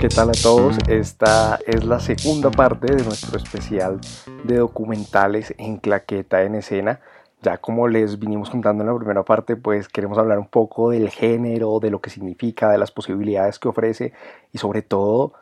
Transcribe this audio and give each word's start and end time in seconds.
¿qué 0.00 0.08
tal 0.08 0.30
a 0.30 0.32
todos? 0.32 0.78
Esta 0.88 1.58
es 1.66 1.84
la 1.84 2.00
segunda 2.00 2.50
parte 2.50 2.96
de 2.96 3.04
nuestro 3.04 3.36
especial 3.36 4.00
de 4.44 4.56
documentales 4.56 5.52
en 5.58 5.76
claqueta 5.76 6.42
en 6.42 6.54
escena. 6.54 7.00
Ya 7.42 7.58
como 7.58 7.86
les 7.86 8.18
vinimos 8.18 8.48
contando 8.48 8.82
en 8.82 8.88
la 8.88 8.96
primera 8.96 9.24
parte, 9.24 9.56
pues 9.56 9.88
queremos 9.88 10.16
hablar 10.16 10.38
un 10.38 10.46
poco 10.46 10.88
del 10.88 11.10
género, 11.10 11.80
de 11.80 11.90
lo 11.90 12.00
que 12.00 12.08
significa, 12.08 12.70
de 12.70 12.78
las 12.78 12.90
posibilidades 12.90 13.58
que 13.58 13.68
ofrece 13.68 14.14
y 14.52 14.58
sobre 14.58 14.80
todo 14.80 15.34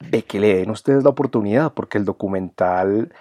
de 0.00 0.24
que 0.24 0.40
le 0.40 0.56
den 0.56 0.70
ustedes 0.70 1.04
la 1.04 1.10
oportunidad, 1.10 1.72
porque 1.72 1.98
el 1.98 2.04
documental 2.04 3.12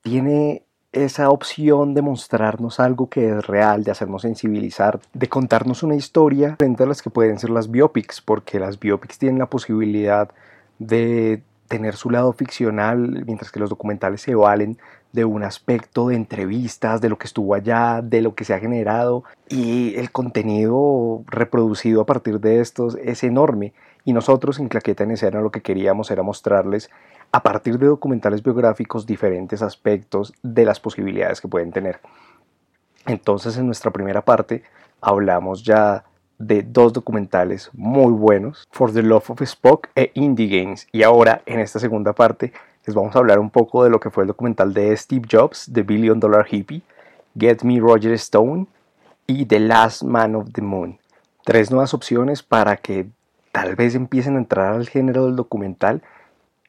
tiene 0.00 0.62
esa 0.94 1.30
opción 1.30 1.92
de 1.94 2.02
mostrarnos 2.02 2.80
algo 2.80 3.08
que 3.08 3.28
es 3.28 3.46
real, 3.46 3.84
de 3.84 3.90
hacernos 3.90 4.22
sensibilizar, 4.22 5.00
de 5.12 5.28
contarnos 5.28 5.82
una 5.82 5.96
historia 5.96 6.56
frente 6.56 6.84
a 6.84 6.86
las 6.86 7.02
que 7.02 7.10
pueden 7.10 7.38
ser 7.38 7.50
las 7.50 7.70
biopics, 7.70 8.20
porque 8.20 8.60
las 8.60 8.78
biopics 8.78 9.18
tienen 9.18 9.38
la 9.38 9.46
posibilidad 9.46 10.30
de 10.78 11.42
tener 11.68 11.96
su 11.96 12.10
lado 12.10 12.32
ficcional, 12.32 13.24
mientras 13.26 13.50
que 13.50 13.60
los 13.60 13.70
documentales 13.70 14.20
se 14.20 14.34
valen 14.34 14.78
de 15.12 15.24
un 15.24 15.44
aspecto 15.44 16.08
de 16.08 16.16
entrevistas, 16.16 17.00
de 17.00 17.08
lo 17.08 17.18
que 17.18 17.26
estuvo 17.26 17.54
allá, 17.54 18.00
de 18.02 18.20
lo 18.20 18.34
que 18.34 18.44
se 18.44 18.52
ha 18.52 18.58
generado 18.58 19.22
y 19.48 19.94
el 19.96 20.10
contenido 20.10 21.22
reproducido 21.26 22.00
a 22.00 22.06
partir 22.06 22.40
de 22.40 22.60
estos 22.60 22.96
es 22.96 23.22
enorme. 23.22 23.72
Y 24.04 24.12
nosotros 24.12 24.58
en 24.58 24.68
Claqueta 24.68 25.04
en 25.04 25.12
Escena 25.12 25.40
lo 25.40 25.50
que 25.50 25.62
queríamos 25.62 26.10
era 26.10 26.22
mostrarles 26.22 26.90
a 27.32 27.42
partir 27.42 27.78
de 27.78 27.86
documentales 27.86 28.42
biográficos 28.42 29.06
diferentes 29.06 29.62
aspectos 29.62 30.32
de 30.42 30.64
las 30.64 30.80
posibilidades 30.80 31.40
que 31.40 31.48
pueden 31.48 31.72
tener. 31.72 32.00
Entonces 33.06 33.56
en 33.58 33.66
nuestra 33.66 33.90
primera 33.90 34.22
parte 34.22 34.62
hablamos 35.00 35.62
ya 35.62 36.04
de 36.38 36.62
dos 36.62 36.92
documentales 36.92 37.70
muy 37.72 38.12
buenos, 38.12 38.66
For 38.70 38.92
the 38.92 39.02
Love 39.02 39.30
of 39.30 39.42
Spock 39.42 39.88
e 39.94 40.10
Indie 40.14 40.48
Games. 40.48 40.86
Y 40.92 41.02
ahora 41.02 41.42
en 41.46 41.60
esta 41.60 41.78
segunda 41.78 42.12
parte 42.12 42.52
les 42.86 42.94
vamos 42.94 43.14
a 43.14 43.18
hablar 43.18 43.38
un 43.38 43.50
poco 43.50 43.84
de 43.84 43.90
lo 43.90 44.00
que 44.00 44.10
fue 44.10 44.24
el 44.24 44.28
documental 44.28 44.74
de 44.74 44.96
Steve 44.96 45.26
Jobs, 45.30 45.70
The 45.72 45.82
Billion 45.82 46.20
Dollar 46.20 46.46
Hippie, 46.50 46.82
Get 47.38 47.62
Me 47.62 47.80
Roger 47.80 48.12
Stone 48.12 48.66
y 49.26 49.46
The 49.46 49.60
Last 49.60 50.02
Man 50.02 50.34
of 50.34 50.52
the 50.52 50.62
Moon. 50.62 50.98
Tres 51.44 51.70
nuevas 51.70 51.94
opciones 51.94 52.42
para 52.42 52.76
que 52.76 53.06
tal 53.52 53.76
vez 53.76 53.94
empiecen 53.94 54.36
a 54.36 54.38
entrar 54.38 54.74
al 54.74 54.88
género 54.88 55.26
del 55.26 55.36
documental 55.36 56.02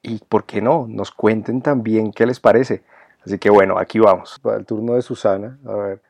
y, 0.06 0.20
¿por 0.20 0.45
qué 0.45 0.61
no?, 0.61 0.86
nos 0.88 1.11
cuenten 1.11 1.61
también 1.61 2.11
qué 2.11 2.25
les 2.25 2.39
parece. 2.39 2.84
Así 3.25 3.39
que 3.39 3.50
bueno, 3.50 3.78
aquí 3.80 4.00
vamos. 4.00 4.39
Para 4.42 4.58
el 4.58 4.66
turno 4.66 4.94
de 4.94 5.02
Susana, 5.02 5.58
a 5.66 5.73
ver, 5.73 6.02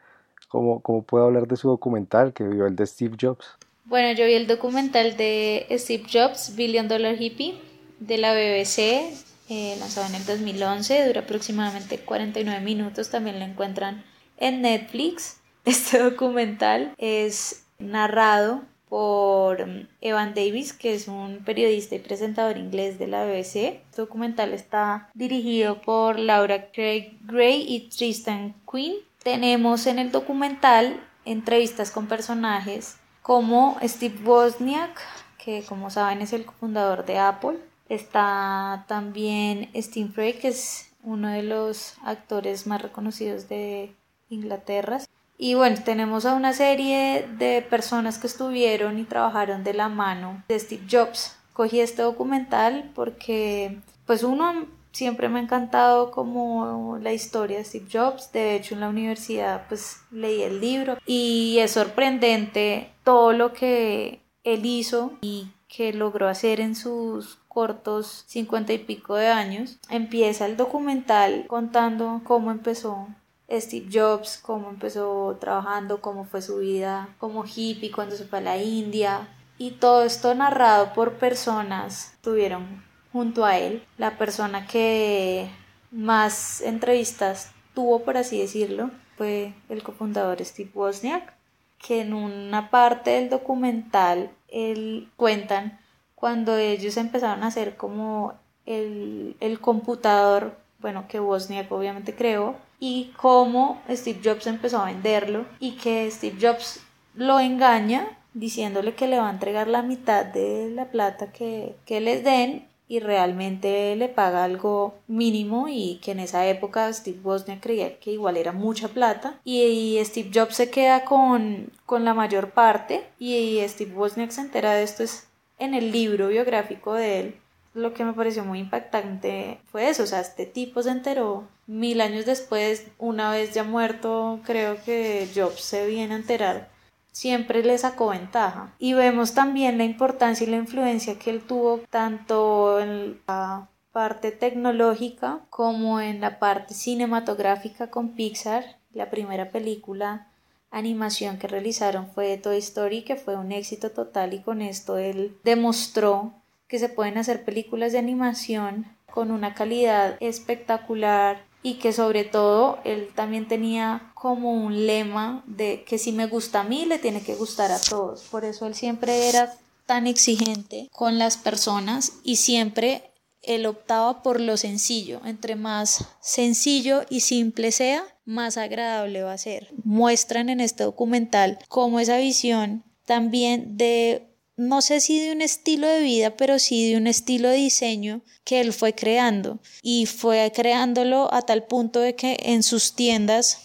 ¿cómo, 0.49 0.81
¿cómo 0.81 1.03
puedo 1.03 1.25
hablar 1.25 1.47
de 1.47 1.55
su 1.55 1.69
documental 1.69 2.33
que 2.33 2.43
vio 2.43 2.67
el 2.67 2.75
de 2.75 2.85
Steve 2.85 3.15
Jobs? 3.19 3.57
Bueno, 3.85 4.11
yo 4.17 4.25
vi 4.25 4.33
el 4.33 4.47
documental 4.47 5.15
de 5.15 5.67
Steve 5.71 6.05
Jobs, 6.11 6.55
Billion 6.55 6.87
Dollar 6.87 7.15
Hippie, 7.21 7.61
de 7.99 8.17
la 8.17 8.33
BBC, 8.33 9.13
eh, 9.47 9.77
lanzado 9.79 10.07
en 10.07 10.15
el 10.15 10.25
2011, 10.25 11.07
dura 11.07 11.21
aproximadamente 11.21 11.99
49 11.99 12.61
minutos, 12.61 13.09
también 13.09 13.39
lo 13.39 13.45
encuentran 13.45 14.03
en 14.37 14.61
Netflix. 14.61 15.37
Este 15.65 15.97
documental 15.97 16.93
es 16.99 17.65
narrado 17.79 18.61
por 18.89 19.65
mm, 19.65 19.87
Evan 20.01 20.33
Davis, 20.33 20.73
que 20.73 20.93
es 20.93 21.07
un 21.07 21.43
periodista 21.45 21.95
y 21.95 21.99
presentador 21.99 22.57
inglés 22.57 22.99
de 22.99 23.07
la 23.07 23.25
BBC. 23.25 23.55
Este 23.55 24.01
documental 24.01 24.53
está 24.53 25.09
dirigido 25.13 25.81
por 25.81 26.19
Laura 26.19 26.71
Craig 26.71 27.17
Gray 27.21 27.65
y 27.67 27.89
Tristan 27.89 28.55
Quinn. 28.71 28.95
Tenemos 29.23 29.87
en 29.87 29.99
el 29.99 30.11
documental 30.11 31.01
entrevistas 31.25 31.91
con 31.91 32.07
personajes 32.07 32.97
como 33.21 33.77
Steve 33.81 34.19
Wozniak, 34.23 35.01
que 35.43 35.63
como 35.63 35.89
saben 35.89 36.21
es 36.21 36.31
el 36.33 36.45
fundador 36.45 37.05
de 37.05 37.17
Apple. 37.17 37.57
Está 37.89 38.85
también 38.87 39.69
Steve 39.75 40.09
Frey, 40.09 40.33
que 40.33 40.49
es 40.49 40.91
uno 41.03 41.29
de 41.29 41.43
los 41.43 41.95
actores 42.03 42.67
más 42.67 42.81
reconocidos 42.81 43.47
de 43.47 43.95
Inglaterra. 44.29 44.99
Y 45.37 45.55
bueno, 45.55 45.77
tenemos 45.83 46.25
a 46.25 46.33
una 46.33 46.53
serie 46.53 47.27
de 47.37 47.61
personas 47.61 48.17
que 48.17 48.27
estuvieron 48.27 48.97
y 48.99 49.03
trabajaron 49.03 49.63
de 49.63 49.73
la 49.73 49.89
mano 49.89 50.43
de 50.47 50.59
Steve 50.59 50.85
Jobs. 50.89 51.35
Cogí 51.53 51.79
este 51.79 52.01
documental 52.01 52.91
porque, 52.95 53.79
pues 54.05 54.23
uno, 54.23 54.65
siempre 54.91 55.27
me 55.27 55.39
ha 55.39 55.43
encantado 55.43 56.11
como 56.11 56.97
la 57.01 57.11
historia 57.11 57.57
de 57.57 57.65
Steve 57.65 57.87
Jobs. 57.91 58.31
De 58.31 58.55
hecho, 58.55 58.75
en 58.75 58.81
la 58.81 58.89
universidad, 58.89 59.67
pues 59.67 59.97
leí 60.09 60.41
el 60.41 60.61
libro 60.61 60.97
y 61.05 61.57
es 61.59 61.71
sorprendente 61.71 62.91
todo 63.03 63.33
lo 63.33 63.51
que 63.51 64.21
él 64.43 64.65
hizo 64.65 65.13
y 65.21 65.49
que 65.67 65.91
logró 65.91 66.29
hacer 66.29 66.61
en 66.61 66.75
sus 66.75 67.39
cortos 67.49 68.23
cincuenta 68.27 68.71
y 68.71 68.77
pico 68.77 69.15
de 69.15 69.27
años. 69.27 69.79
Empieza 69.89 70.45
el 70.45 70.55
documental 70.55 71.45
contando 71.47 72.21
cómo 72.23 72.51
empezó 72.51 73.07
Steve 73.49 73.89
Jobs, 73.91 74.39
cómo 74.41 74.69
empezó 74.69 75.37
trabajando, 75.39 76.01
cómo 76.01 76.25
fue 76.25 76.41
su 76.41 76.57
vida 76.57 77.09
como 77.19 77.43
hippie 77.45 77.91
cuando 77.91 78.15
se 78.15 78.25
fue 78.25 78.39
a 78.39 78.41
la 78.41 78.57
India. 78.57 79.27
Y 79.57 79.71
todo 79.71 80.03
esto 80.03 80.33
narrado 80.35 80.93
por 80.93 81.13
personas 81.13 82.17
tuvieron 82.21 82.83
junto 83.11 83.45
a 83.45 83.57
él, 83.57 83.85
la 83.97 84.17
persona 84.17 84.67
que 84.67 85.49
más 85.89 86.59
entrevistas 86.59 87.51
tuvo, 87.73 88.03
por 88.03 88.17
así 88.17 88.39
decirlo, 88.41 88.91
fue 89.15 89.53
el 89.69 89.83
cofundador 89.83 90.43
Steve 90.43 90.71
Wozniak, 90.73 91.33
que 91.77 92.01
en 92.01 92.13
una 92.13 92.69
parte 92.69 93.11
del 93.11 93.29
documental 93.29 94.31
él 94.49 95.09
cuentan 95.15 95.79
cuando 96.13 96.57
ellos 96.57 96.97
empezaron 96.97 97.43
a 97.43 97.47
hacer 97.47 97.77
como 97.77 98.33
el, 98.65 99.37
el 99.39 99.61
computador, 99.61 100.57
bueno, 100.79 101.07
que 101.07 101.21
Wozniak 101.21 101.71
obviamente 101.71 102.15
creó, 102.15 102.57
y 102.79 103.11
cómo 103.17 103.81
Steve 103.89 104.19
Jobs 104.23 104.47
empezó 104.47 104.79
a 104.79 104.85
venderlo 104.85 105.45
y 105.59 105.71
que 105.73 106.09
Steve 106.11 106.37
Jobs 106.39 106.81
lo 107.15 107.39
engaña 107.39 108.17
diciéndole 108.33 108.93
que 108.93 109.07
le 109.07 109.17
va 109.17 109.29
a 109.29 109.31
entregar 109.31 109.67
la 109.67 109.81
mitad 109.81 110.25
de 110.25 110.69
la 110.69 110.85
plata 110.85 111.31
que, 111.31 111.75
les 111.87 112.23
den 112.23 112.67
y 112.87 112.99
realmente 112.99 113.95
le 113.95 114.09
paga 114.09 114.43
algo 114.43 114.93
mínimo 115.07 115.67
y 115.69 115.99
que 116.03 116.11
en 116.11 116.19
esa 116.19 116.45
época 116.45 116.91
Steve 116.93 117.19
Wozniak 117.23 117.61
creía 117.61 117.97
que 117.97 118.11
igual 118.11 118.37
era 118.37 118.51
mucha 118.51 118.89
plata 118.89 119.39
y, 119.43 119.97
Steve 120.03 120.29
Jobs 120.33 120.55
se 120.55 120.69
queda 120.69 121.05
con, 121.05 121.71
con, 121.85 122.03
la 122.05 122.13
mayor 122.13 122.51
parte 122.51 123.05
y 123.17 123.59
Steve 123.67 123.95
Wozniak 123.95 124.31
se 124.31 124.41
entera 124.41 124.73
de 124.73 124.83
esto 124.83 125.03
es 125.03 125.27
en 125.57 125.73
el 125.73 125.91
libro 125.91 126.27
biográfico 126.27 126.93
de 126.93 127.19
él. 127.21 127.35
Lo 127.73 127.93
que 127.93 128.03
me 128.05 128.13
pareció 128.13 128.43
muy 128.43 128.59
impactante 128.59 129.59
fue 129.71 129.89
eso, 129.89 130.03
o 130.03 130.07
sea, 130.07 130.19
este 130.19 130.45
tipo 130.45 130.83
se 130.83 130.91
enteró 130.91 131.45
mil 131.67 132.01
años 132.01 132.25
después, 132.25 132.87
una 132.97 133.31
vez 133.31 133.53
ya 133.53 133.63
muerto, 133.63 134.39
creo 134.45 134.81
que 134.83 135.27
Jobs 135.33 135.61
se 135.61 135.87
viene 135.87 136.13
a 136.13 136.17
enterar, 136.17 136.69
siempre 137.11 137.63
le 137.63 137.77
sacó 137.77 138.09
ventaja. 138.09 138.73
Y 138.79 138.93
vemos 138.93 139.33
también 139.33 139.77
la 139.77 139.83
importancia 139.83 140.45
y 140.45 140.49
la 140.49 140.57
influencia 140.57 141.17
que 141.17 141.29
él 141.31 141.41
tuvo 141.41 141.81
tanto 141.89 142.79
en 142.79 143.21
la 143.27 143.69
parte 143.91 144.31
tecnológica 144.31 145.39
como 145.49 146.01
en 146.01 146.19
la 146.19 146.37
parte 146.39 146.73
cinematográfica 146.73 147.89
con 147.89 148.13
Pixar, 148.15 148.77
la 148.93 149.09
primera 149.09 149.51
película 149.51 150.27
animación 150.71 151.37
que 151.37 151.47
realizaron 151.47 152.07
fue 152.07 152.37
Toy 152.37 152.57
Story, 152.57 153.03
que 153.03 153.15
fue 153.15 153.37
un 153.37 153.53
éxito 153.53 153.91
total 153.91 154.33
y 154.33 154.41
con 154.41 154.61
esto 154.61 154.97
él 154.97 155.37
demostró 155.45 156.33
que 156.67 156.79
se 156.79 156.89
pueden 156.89 157.17
hacer 157.17 157.45
películas 157.45 157.93
de 157.93 157.99
animación 157.99 158.85
con 159.09 159.31
una 159.31 159.53
calidad 159.53 160.17
espectacular 160.19 161.45
y 161.65 161.79
que 161.79 161.93
sobre 161.93 162.25
todo 162.25 162.77
él 162.83 163.09
también 163.15 163.47
tenía 163.47 164.11
como 164.13 164.51
un 164.51 164.85
lema 164.85 165.43
de 165.47 165.83
que 165.83 165.97
si 165.97 166.11
me 166.11 166.27
gusta 166.27 166.59
a 166.59 166.63
mí 166.63 166.85
le 166.85 166.99
tiene 166.99 167.23
que 167.23 167.33
gustar 167.33 167.71
a 167.71 167.81
todos. 167.81 168.21
Por 168.29 168.45
eso 168.45 168.67
él 168.67 168.75
siempre 168.75 169.29
era 169.29 169.51
tan 169.87 170.05
exigente 170.05 170.89
con 170.91 171.17
las 171.17 171.37
personas 171.37 172.19
y 172.23 172.35
siempre 172.35 173.11
él 173.41 173.65
optaba 173.65 174.21
por 174.21 174.41
lo 174.41 174.57
sencillo. 174.57 175.21
Entre 175.25 175.55
más 175.55 176.05
sencillo 176.21 177.01
y 177.09 177.21
simple 177.21 177.71
sea, 177.71 178.03
más 178.25 178.57
agradable 178.57 179.23
va 179.23 179.33
a 179.33 179.39
ser. 179.39 179.69
Muestran 179.83 180.49
en 180.49 180.59
este 180.59 180.83
documental 180.83 181.57
cómo 181.67 181.99
esa 181.99 182.17
visión 182.17 182.83
también 183.07 183.75
de 183.75 184.34
no 184.57 184.81
sé 184.81 185.01
si 185.01 185.19
de 185.19 185.31
un 185.31 185.41
estilo 185.41 185.87
de 185.87 186.01
vida, 186.01 186.37
pero 186.37 186.59
sí 186.59 186.89
de 186.89 186.97
un 186.97 187.07
estilo 187.07 187.49
de 187.49 187.57
diseño 187.57 188.21
que 188.43 188.61
él 188.61 188.71
fue 188.73 188.93
creando. 188.93 189.59
Y 189.81 190.05
fue 190.05 190.51
creándolo 190.55 191.33
a 191.33 191.41
tal 191.41 191.63
punto 191.63 191.99
de 191.99 192.15
que 192.15 192.37
en 192.41 192.63
sus 192.63 192.93
tiendas 192.93 193.59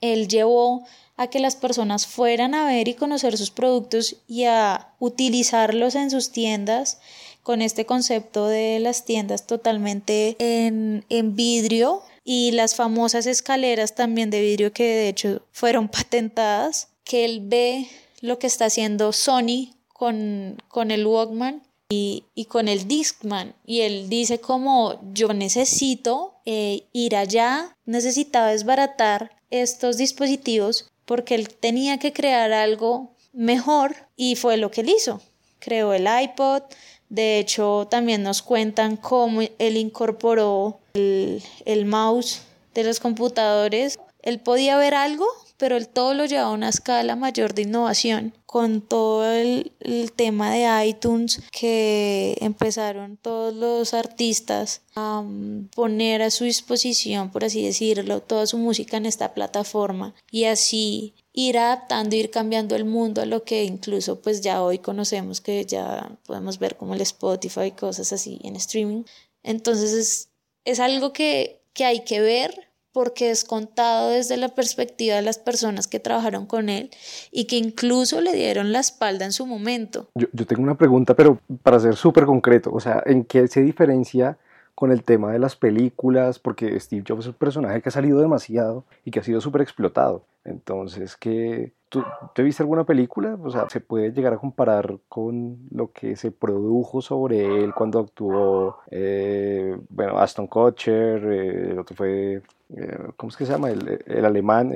él 0.00 0.28
llevó 0.28 0.84
a 1.16 1.28
que 1.28 1.40
las 1.40 1.56
personas 1.56 2.06
fueran 2.06 2.54
a 2.54 2.66
ver 2.66 2.88
y 2.88 2.94
conocer 2.94 3.36
sus 3.38 3.50
productos 3.50 4.16
y 4.28 4.44
a 4.44 4.94
utilizarlos 4.98 5.94
en 5.94 6.10
sus 6.10 6.30
tiendas 6.30 6.98
con 7.42 7.62
este 7.62 7.86
concepto 7.86 8.48
de 8.48 8.80
las 8.80 9.04
tiendas 9.04 9.46
totalmente 9.46 10.36
en, 10.38 11.04
en 11.08 11.34
vidrio 11.34 12.02
y 12.24 12.50
las 12.50 12.74
famosas 12.74 13.26
escaleras 13.26 13.94
también 13.94 14.30
de 14.30 14.40
vidrio 14.40 14.72
que 14.72 14.84
de 14.84 15.08
hecho 15.08 15.42
fueron 15.52 15.88
patentadas, 15.88 16.88
que 17.04 17.24
él 17.24 17.40
ve 17.44 17.88
lo 18.20 18.38
que 18.38 18.48
está 18.48 18.66
haciendo 18.66 19.12
Sony 19.12 19.75
con, 19.96 20.62
con 20.68 20.90
el 20.90 21.06
Walkman 21.06 21.62
y, 21.88 22.24
con 22.48 22.68
el 22.68 22.86
Discman. 22.86 23.54
Y 23.64 23.80
él 23.80 24.08
dice 24.10 24.40
como 24.40 25.00
yo 25.12 25.32
necesito 25.32 26.34
eh, 26.44 26.84
ir 26.92 27.16
allá, 27.16 27.74
necesitaba 27.86 28.48
desbaratar 28.48 29.32
estos 29.50 29.96
dispositivos 29.96 30.90
porque 31.06 31.34
él 31.34 31.48
tenía 31.48 31.98
que 31.98 32.12
crear 32.12 32.52
algo 32.52 33.14
mejor 33.32 33.96
y 34.16 34.36
fue 34.36 34.58
lo 34.58 34.70
que 34.70 34.82
él 34.82 34.90
hizo. 34.90 35.22
Creó 35.60 35.94
el 35.94 36.06
iPod, 36.22 36.62
de 37.08 37.38
hecho 37.38 37.88
también 37.90 38.22
nos 38.22 38.42
cuentan 38.42 38.96
cómo 38.96 39.40
él 39.40 39.76
incorporó 39.76 40.78
el, 40.94 41.42
el 41.64 41.86
mouse 41.86 42.42
de 42.74 42.84
los 42.84 43.00
computadores. 43.00 43.98
Él 44.20 44.40
podía 44.40 44.76
ver 44.76 44.94
algo, 44.94 45.26
pero 45.56 45.76
él 45.76 45.88
todo 45.88 46.14
lo 46.14 46.26
llevaba 46.26 46.50
a 46.50 46.52
una 46.52 46.68
escala 46.68 47.16
mayor 47.16 47.54
de 47.54 47.62
innovación 47.62 48.34
con 48.46 48.80
todo 48.80 49.30
el, 49.30 49.72
tema 50.16 50.50
de 50.50 50.86
iTunes 50.86 51.42
que 51.52 52.36
empezaron 52.40 53.18
todos 53.18 53.54
los 53.54 53.92
artistas 53.92 54.82
a 54.94 55.20
um, 55.20 55.68
poner 55.68 56.22
a 56.22 56.30
su 56.30 56.44
disposición, 56.44 57.30
por 57.30 57.44
así 57.44 57.62
decirlo, 57.64 58.20
toda 58.20 58.46
su 58.46 58.56
música 58.56 58.96
en 58.96 59.06
esta 59.06 59.34
plataforma 59.34 60.14
y 60.30 60.44
así 60.44 61.14
ir 61.32 61.58
adaptando, 61.58 62.16
ir 62.16 62.30
cambiando 62.30 62.76
el 62.76 62.86
mundo 62.86 63.20
a 63.20 63.26
lo 63.26 63.44
que 63.44 63.64
incluso 63.64 64.22
pues 64.22 64.40
ya 64.40 64.62
hoy 64.62 64.78
conocemos 64.78 65.40
que 65.40 65.64
ya 65.66 66.16
podemos 66.24 66.58
ver 66.58 66.76
como 66.76 66.94
el 66.94 67.02
Spotify 67.02 67.64
y 67.66 67.70
cosas 67.72 68.12
así 68.12 68.40
en 68.42 68.56
streaming. 68.56 69.04
Entonces 69.42 69.92
es, 69.92 70.28
es 70.64 70.80
algo 70.80 71.12
que, 71.12 71.60
que 71.74 71.84
hay 71.84 72.04
que 72.04 72.20
ver 72.20 72.65
porque 72.96 73.30
es 73.30 73.44
contado 73.44 74.08
desde 74.08 74.38
la 74.38 74.48
perspectiva 74.48 75.16
de 75.16 75.20
las 75.20 75.38
personas 75.38 75.86
que 75.86 76.00
trabajaron 76.00 76.46
con 76.46 76.70
él 76.70 76.88
y 77.30 77.46
que 77.46 77.58
incluso 77.58 78.22
le 78.22 78.32
dieron 78.32 78.72
la 78.72 78.80
espalda 78.80 79.26
en 79.26 79.32
su 79.32 79.44
momento. 79.44 80.08
Yo, 80.14 80.28
yo 80.32 80.46
tengo 80.46 80.62
una 80.62 80.78
pregunta, 80.78 81.12
pero 81.12 81.38
para 81.62 81.78
ser 81.78 81.94
súper 81.94 82.24
concreto, 82.24 82.70
o 82.72 82.80
sea, 82.80 83.02
¿en 83.04 83.24
qué 83.24 83.48
se 83.48 83.60
diferencia 83.60 84.38
con 84.76 84.92
el 84.92 85.04
tema 85.04 85.32
de 85.32 85.38
las 85.38 85.56
películas, 85.56 86.38
porque 86.38 86.78
Steve 86.78 87.02
Jobs 87.06 87.20
es 87.20 87.28
un 87.28 87.34
personaje 87.34 87.80
que 87.80 87.88
ha 87.88 87.92
salido 87.92 88.20
demasiado 88.20 88.84
y 89.06 89.10
que 89.10 89.20
ha 89.20 89.22
sido 89.22 89.40
súper 89.40 89.62
explotado. 89.62 90.22
Entonces, 90.44 91.16
¿qué, 91.16 91.72
¿tú 91.88 92.04
te 92.34 92.42
viste 92.42 92.62
alguna 92.62 92.84
película? 92.84 93.38
O 93.42 93.50
sea, 93.50 93.70
¿se 93.70 93.80
puede 93.80 94.12
llegar 94.12 94.34
a 94.34 94.38
comparar 94.38 94.98
con 95.08 95.58
lo 95.70 95.92
que 95.92 96.14
se 96.16 96.30
produjo 96.30 97.00
sobre 97.00 97.64
él 97.64 97.72
cuando 97.74 98.00
actuó, 98.00 98.78
eh, 98.90 99.78
bueno, 99.88 100.18
Aston 100.18 100.46
Kutcher, 100.46 101.24
eh, 101.24 101.70
el 101.70 101.78
otro 101.78 101.96
fue, 101.96 102.42
eh, 102.74 102.98
¿cómo 103.16 103.30
es 103.30 103.36
que 103.36 103.46
se 103.46 103.52
llama? 103.52 103.70
El, 103.70 104.02
el 104.06 104.24
alemán, 104.24 104.72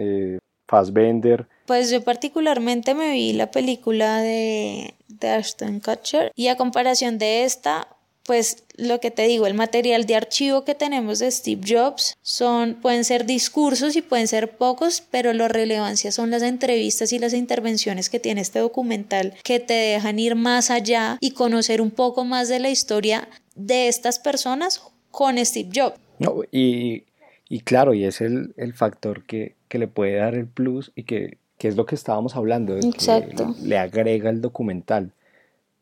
Fassbender. 0.70 1.48
Pues 1.66 1.90
yo 1.90 2.02
particularmente 2.02 2.94
me 2.94 3.10
vi 3.10 3.32
la 3.32 3.50
película 3.50 4.20
de, 4.20 4.94
de 5.08 5.28
Ashton 5.28 5.80
Kutcher 5.80 6.30
y 6.36 6.46
a 6.46 6.56
comparación 6.56 7.18
de 7.18 7.42
esta, 7.42 7.88
pues 8.24 8.62
lo 8.76 9.00
que 9.00 9.10
te 9.10 9.26
digo, 9.26 9.48
el 9.48 9.54
material 9.54 10.06
de 10.06 10.14
archivo 10.14 10.64
que 10.64 10.76
tenemos 10.76 11.18
de 11.18 11.30
Steve 11.32 11.62
Jobs 11.66 12.16
son, 12.22 12.74
pueden 12.80 13.04
ser 13.04 13.26
discursos 13.26 13.96
y 13.96 14.02
pueden 14.02 14.28
ser 14.28 14.56
pocos, 14.56 15.02
pero 15.10 15.32
la 15.32 15.48
relevancia 15.48 16.12
son 16.12 16.30
las 16.30 16.42
entrevistas 16.42 17.12
y 17.12 17.18
las 17.18 17.34
intervenciones 17.34 18.08
que 18.08 18.20
tiene 18.20 18.40
este 18.40 18.60
documental 18.60 19.34
que 19.42 19.58
te 19.58 19.74
dejan 19.74 20.20
ir 20.20 20.36
más 20.36 20.70
allá 20.70 21.18
y 21.20 21.32
conocer 21.32 21.82
un 21.82 21.90
poco 21.90 22.24
más 22.24 22.48
de 22.48 22.60
la 22.60 22.70
historia 22.70 23.28
de 23.56 23.88
estas 23.88 24.20
personas 24.20 24.80
con 25.10 25.44
Steve 25.44 25.70
Jobs. 25.74 25.98
No, 26.20 26.42
y, 26.52 27.04
y 27.50 27.60
claro, 27.60 27.92
y 27.92 28.04
es 28.04 28.22
el, 28.22 28.54
el 28.56 28.72
factor 28.72 29.24
que, 29.24 29.56
que, 29.68 29.78
le 29.78 29.88
puede 29.88 30.16
dar 30.16 30.34
el 30.34 30.46
plus 30.46 30.90
y 30.94 31.02
que, 31.02 31.36
que 31.58 31.68
es 31.68 31.76
lo 31.76 31.84
que 31.84 31.96
estábamos 31.96 32.34
hablando, 32.34 32.78
Exacto. 32.78 33.54
le 33.62 33.76
agrega 33.76 34.30
el 34.30 34.40
documental. 34.40 35.12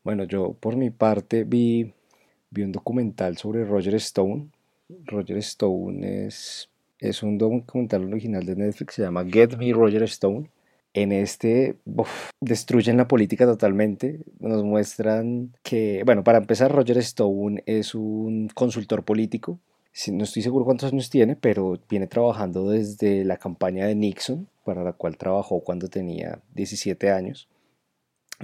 Bueno, 0.03 0.25
yo 0.25 0.57
por 0.59 0.75
mi 0.75 0.89
parte 0.89 1.45
vi 1.45 1.93
vi 2.51 2.63
un 2.63 2.71
documental 2.71 3.37
sobre 3.37 3.65
Roger 3.65 3.95
Stone. 3.95 4.47
Roger 5.05 5.37
Stone 5.37 6.25
es, 6.25 6.69
es 6.99 7.23
un 7.23 7.37
documental 7.37 8.05
original 8.05 8.45
de 8.45 8.55
Netflix, 8.55 8.95
se 8.95 9.03
llama 9.03 9.25
Get 9.25 9.57
Me 9.57 9.71
Roger 9.71 10.03
Stone. 10.03 10.49
En 10.93 11.11
este 11.11 11.75
destruyen 12.41 12.97
la 12.97 13.07
política 13.07 13.45
totalmente. 13.45 14.21
Nos 14.39 14.63
muestran 14.63 15.55
que, 15.61 16.01
bueno, 16.03 16.23
para 16.23 16.39
empezar, 16.39 16.71
Roger 16.71 16.97
Stone 16.97 17.63
es 17.67 17.93
un 17.93 18.49
consultor 18.55 19.03
político. 19.03 19.59
No 20.07 20.23
estoy 20.23 20.41
seguro 20.41 20.63
cuántos 20.63 20.93
años 20.93 21.09
tiene, 21.09 21.35
pero 21.35 21.77
viene 21.89 22.07
trabajando 22.07 22.69
desde 22.69 23.25
la 23.25 23.35
campaña 23.35 23.85
de 23.85 23.95
Nixon, 23.95 24.47
para 24.63 24.83
la 24.83 24.93
cual 24.93 25.17
trabajó 25.17 25.59
cuando 25.59 25.89
tenía 25.89 26.39
17 26.55 27.11
años. 27.11 27.49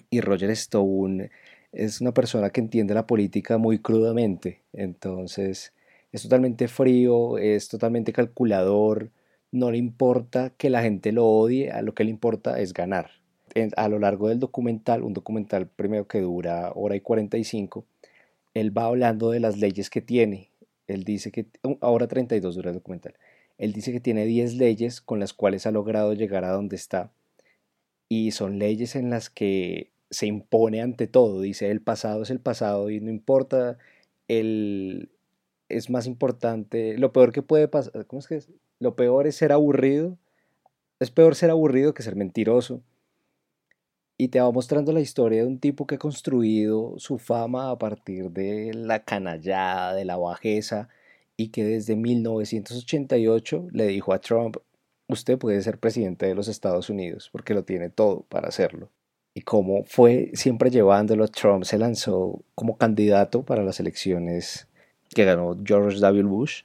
Y 0.09 0.19
Roger 0.19 0.49
Stone 0.51 1.31
es 1.71 2.01
una 2.01 2.13
persona 2.13 2.49
que 2.49 2.59
entiende 2.59 2.93
la 2.93 3.07
política 3.07 3.57
muy 3.57 3.79
crudamente, 3.79 4.63
entonces 4.73 5.73
es 6.11 6.23
totalmente 6.23 6.67
frío, 6.67 7.37
es 7.37 7.69
totalmente 7.69 8.11
calculador, 8.11 9.11
no 9.51 9.71
le 9.71 9.77
importa 9.77 10.51
que 10.57 10.69
la 10.69 10.81
gente 10.81 11.13
lo 11.13 11.25
odie, 11.25 11.71
a 11.71 11.81
lo 11.81 11.93
que 11.93 12.03
le 12.03 12.09
importa 12.09 12.59
es 12.59 12.73
ganar. 12.73 13.11
a 13.77 13.87
lo 13.87 13.99
largo 13.99 14.27
del 14.27 14.39
documental, 14.39 15.03
un 15.03 15.13
documental 15.13 15.67
primero 15.67 16.07
que 16.07 16.19
dura 16.19 16.73
hora 16.75 16.97
y 16.97 16.99
45, 17.01 17.85
él 18.53 18.77
va 18.77 18.85
hablando 18.85 19.31
de 19.31 19.39
las 19.39 19.57
leyes 19.57 19.89
que 19.89 20.01
tiene. 20.01 20.49
Él 20.87 21.03
dice 21.03 21.31
que, 21.31 21.47
ahora 21.81 22.07
32 22.07 22.55
dura 22.55 22.69
el 22.69 22.75
documental, 22.75 23.15
él 23.57 23.73
dice 23.73 23.91
que 23.91 23.99
tiene 23.99 24.25
10 24.25 24.55
leyes 24.55 25.01
con 25.01 25.19
las 25.19 25.33
cuales 25.33 25.65
ha 25.65 25.71
logrado 25.71 26.13
llegar 26.13 26.43
a 26.45 26.51
donde 26.51 26.75
está. 26.75 27.11
Y 28.09 28.31
son 28.31 28.59
leyes 28.59 28.95
en 28.95 29.09
las 29.09 29.29
que 29.29 29.91
se 30.09 30.27
impone 30.27 30.81
ante 30.81 31.07
todo, 31.07 31.41
dice 31.41 31.71
el 31.71 31.81
pasado 31.81 32.23
es 32.23 32.29
el 32.29 32.39
pasado 32.39 32.89
y 32.89 32.99
no 33.01 33.09
importa, 33.09 33.77
el, 34.27 35.09
es 35.69 35.89
más 35.89 36.07
importante, 36.07 36.97
lo 36.97 37.11
peor 37.11 37.31
que 37.31 37.41
puede 37.41 37.67
pasar, 37.67 38.05
¿cómo 38.05 38.19
es 38.19 38.27
que 38.27 38.35
es? 38.35 38.49
Lo 38.79 38.95
peor 38.95 39.27
es 39.27 39.35
ser 39.35 39.51
aburrido, 39.51 40.17
es 40.99 41.11
peor 41.11 41.35
ser 41.35 41.49
aburrido 41.49 41.93
que 41.93 42.03
ser 42.03 42.15
mentiroso. 42.15 42.81
Y 44.17 44.29
te 44.29 44.39
va 44.39 44.51
mostrando 44.51 44.93
la 44.93 45.01
historia 45.01 45.41
de 45.41 45.47
un 45.47 45.59
tipo 45.59 45.85
que 45.85 45.95
ha 45.95 45.99
construido 45.99 46.93
su 46.97 47.17
fama 47.17 47.69
a 47.69 47.77
partir 47.77 48.31
de 48.31 48.73
la 48.73 49.03
canallada, 49.03 49.93
de 49.93 50.05
la 50.05 50.17
bajeza, 50.17 50.89
y 51.37 51.49
que 51.49 51.65
desde 51.65 51.95
1988 51.95 53.67
le 53.71 53.87
dijo 53.87 54.13
a 54.13 54.19
Trump, 54.19 54.57
usted 55.07 55.37
puede 55.37 55.61
ser 55.61 55.79
presidente 55.79 56.25
de 56.27 56.35
los 56.35 56.47
Estados 56.47 56.89
Unidos, 56.89 57.29
porque 57.31 57.53
lo 57.53 57.63
tiene 57.65 57.89
todo 57.89 58.21
para 58.29 58.47
hacerlo 58.47 58.89
y 59.35 59.41
cómo 59.41 59.83
fue 59.83 60.31
siempre 60.33 60.71
llevándolo. 60.71 61.27
Trump 61.27 61.65
se 61.65 61.77
lanzó 61.77 62.41
como 62.55 62.77
candidato 62.77 63.43
para 63.43 63.63
las 63.63 63.79
elecciones 63.79 64.67
que 65.13 65.25
ganó 65.25 65.55
George 65.63 65.99
W. 65.99 66.23
Bush 66.23 66.63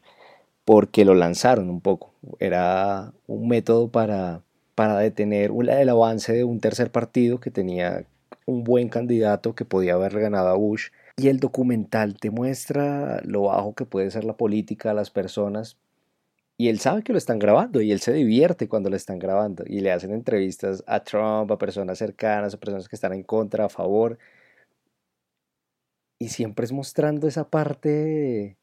porque 0.64 1.04
lo 1.04 1.14
lanzaron 1.14 1.68
un 1.68 1.80
poco. 1.80 2.14
Era 2.38 3.12
un 3.26 3.48
método 3.48 3.88
para, 3.88 4.42
para 4.80 4.96
detener 4.96 5.50
el 5.50 5.88
avance 5.90 6.32
de 6.32 6.42
un 6.42 6.58
tercer 6.58 6.90
partido 6.90 7.38
que 7.38 7.50
tenía 7.50 8.06
un 8.46 8.64
buen 8.64 8.88
candidato 8.88 9.54
que 9.54 9.66
podía 9.66 9.92
haber 9.92 10.18
ganado 10.18 10.48
a 10.48 10.54
Bush. 10.54 10.88
Y 11.18 11.28
el 11.28 11.38
documental 11.38 12.16
te 12.16 12.30
muestra 12.30 13.20
lo 13.22 13.42
bajo 13.42 13.74
que 13.74 13.84
puede 13.84 14.10
ser 14.10 14.24
la 14.24 14.38
política, 14.38 14.94
las 14.94 15.10
personas, 15.10 15.76
y 16.56 16.70
él 16.70 16.78
sabe 16.80 17.02
que 17.02 17.12
lo 17.12 17.18
están 17.18 17.38
grabando 17.38 17.82
y 17.82 17.92
él 17.92 18.00
se 18.00 18.14
divierte 18.14 18.70
cuando 18.70 18.88
lo 18.88 18.96
están 18.96 19.18
grabando 19.18 19.64
y 19.66 19.80
le 19.80 19.92
hacen 19.92 20.12
entrevistas 20.14 20.82
a 20.86 21.04
Trump, 21.04 21.52
a 21.52 21.58
personas 21.58 21.98
cercanas, 21.98 22.54
a 22.54 22.58
personas 22.58 22.88
que 22.88 22.96
están 22.96 23.12
en 23.12 23.22
contra, 23.22 23.66
a 23.66 23.68
favor. 23.68 24.16
Y 26.18 26.30
siempre 26.30 26.64
es 26.64 26.72
mostrando 26.72 27.28
esa 27.28 27.50
parte 27.50 28.56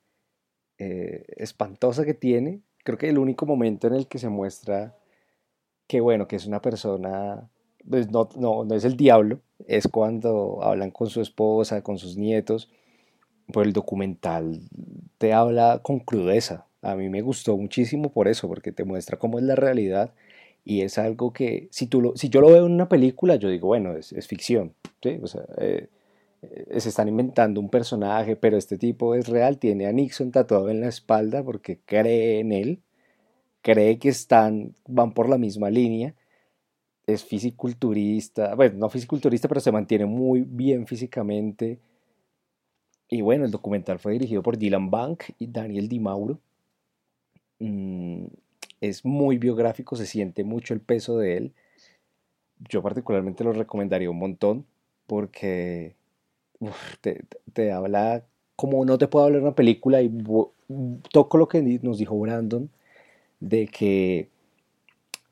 eh, 0.80 1.26
espantosa 1.36 2.06
que 2.06 2.16
tiene. 2.16 2.62
Creo 2.84 2.98
que 2.98 3.08
el 3.08 3.20
único 3.20 3.46
momento 3.46 3.86
en 3.86 3.94
el 3.94 4.08
que 4.08 4.18
se 4.18 4.30
muestra 4.30 4.96
que 5.88 6.02
bueno, 6.02 6.28
que 6.28 6.36
es 6.36 6.46
una 6.46 6.62
persona, 6.62 7.50
pues 7.90 8.12
no, 8.12 8.30
no, 8.36 8.66
no 8.66 8.76
es 8.76 8.86
el 8.86 8.98
diablo, 8.98 9.40
es 9.68 9.88
cuando 9.88 10.60
hablan 10.64 10.92
con 10.92 11.10
su 11.10 11.22
esposa, 11.22 11.82
con 11.82 11.98
sus 11.98 12.18
nietos. 12.18 12.70
Por 13.52 13.66
el 13.66 13.74
documental 13.74 14.60
te 15.18 15.34
habla 15.34 15.80
con 15.82 16.00
crudeza, 16.00 16.68
a 16.82 16.96
mí 16.96 17.10
me 17.10 17.22
gustó 17.22 17.58
muchísimo 17.58 18.12
por 18.12 18.28
eso, 18.28 18.48
porque 18.48 18.72
te 18.72 18.84
muestra 18.84 19.18
cómo 19.18 19.40
es 19.40 19.46
la 19.46 19.56
realidad 19.56 20.14
y 20.64 20.82
es 20.82 20.98
algo 20.98 21.32
que, 21.32 21.70
si, 21.72 21.88
tú 21.88 22.02
lo, 22.02 22.18
si 22.18 22.30
yo 22.30 22.42
lo 22.42 22.48
veo 22.48 22.66
en 22.66 22.74
una 22.74 22.90
película, 22.90 23.36
yo 23.38 23.50
digo, 23.50 23.68
bueno, 23.68 23.96
es, 23.96 24.28
ficción, 24.28 24.74
¿sí? 25.02 25.18
O 25.22 25.28
sea, 25.28 25.44
eh, 25.58 25.88
eh, 26.42 26.80
se 26.80 26.90
están 26.90 27.08
inventando 27.08 27.62
un 27.62 27.70
personaje, 27.70 28.36
pero 28.36 28.58
este 28.58 28.78
tipo 28.78 29.16
es 29.16 29.28
real, 29.28 29.60
tiene 29.60 29.88
a 29.88 29.94
Nixon 29.94 30.32
tatuado 30.32 30.70
en 30.70 30.82
la 30.82 30.90
espalda 30.90 31.44
porque 31.44 31.80
cree 31.86 32.40
en 32.40 32.52
él, 32.52 32.82
cree 33.68 34.00
que 34.00 34.08
están, 34.08 34.74
van 34.88 35.12
por 35.12 35.28
la 35.28 35.38
misma 35.38 35.70
línea, 35.70 36.16
es 37.06 37.26
fisiculturista, 37.26 38.56
bueno, 38.56 38.78
no 38.78 38.90
fisiculturista, 38.90 39.50
pero 39.50 39.60
se 39.60 39.74
mantiene 39.74 40.06
muy 40.06 40.42
bien 40.42 40.88
físicamente. 40.88 41.78
Y 43.10 43.22
bueno, 43.22 43.44
el 43.44 43.52
documental 43.52 44.00
fue 44.00 44.14
dirigido 44.14 44.42
por 44.42 44.58
Dylan 44.58 44.90
Bank 44.90 45.24
y 45.38 45.48
Daniel 45.48 45.90
Di 45.90 46.00
Mauro. 46.00 46.40
Mm, 47.60 48.28
es 48.80 49.04
muy 49.04 49.38
biográfico, 49.38 49.98
se 49.98 50.06
siente 50.06 50.46
mucho 50.46 50.74
el 50.74 50.80
peso 50.80 51.18
de 51.18 51.36
él. 51.36 51.54
Yo 52.70 52.82
particularmente 52.82 53.44
lo 53.44 53.52
recomendaría 53.52 54.10
un 54.10 54.20
montón 54.20 54.66
porque 55.08 55.96
te, 57.54 57.72
habla 57.74 58.24
como 58.56 58.86
no 58.86 58.98
te 58.98 59.08
puedo 59.10 59.26
hablar 59.26 59.42
una 59.42 59.56
película 59.56 60.02
y 60.02 60.10
toco 61.12 61.38
lo 61.38 61.50
que 61.50 61.62
nos 61.84 61.98
dijo 61.98 62.18
Brandon 62.18 62.70
de 63.40 63.68
que 63.68 64.30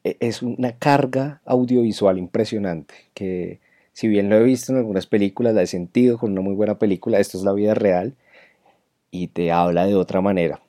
e, 0.04 0.18
es 0.20 0.42
una 0.42 0.78
carga 0.78 1.42
audiovisual 1.46 2.18
impresionante 2.18 2.94
que 3.14 3.60
si 3.94 4.08
bien 4.08 4.30
lo 4.30 4.36
he 4.36 4.44
visto 4.44 4.74
en 4.74 4.80
algunas 4.80 5.08
películas, 5.08 5.56
la 5.56 5.62
he 5.62 5.68
sentido 5.68 6.18
con 6.18 6.34
una 6.34 6.42
muy 6.42 6.54
buena 6.54 6.78
película, 6.78 7.20
esto 7.20 7.38
es 7.38 7.46
la 7.46 7.54
vida 7.54 7.74
real 7.74 8.16
y 9.10 9.28
te 9.28 9.52
habla 9.52 9.86
de 9.86 9.96
otra 9.96 10.20
manera. 10.20 10.62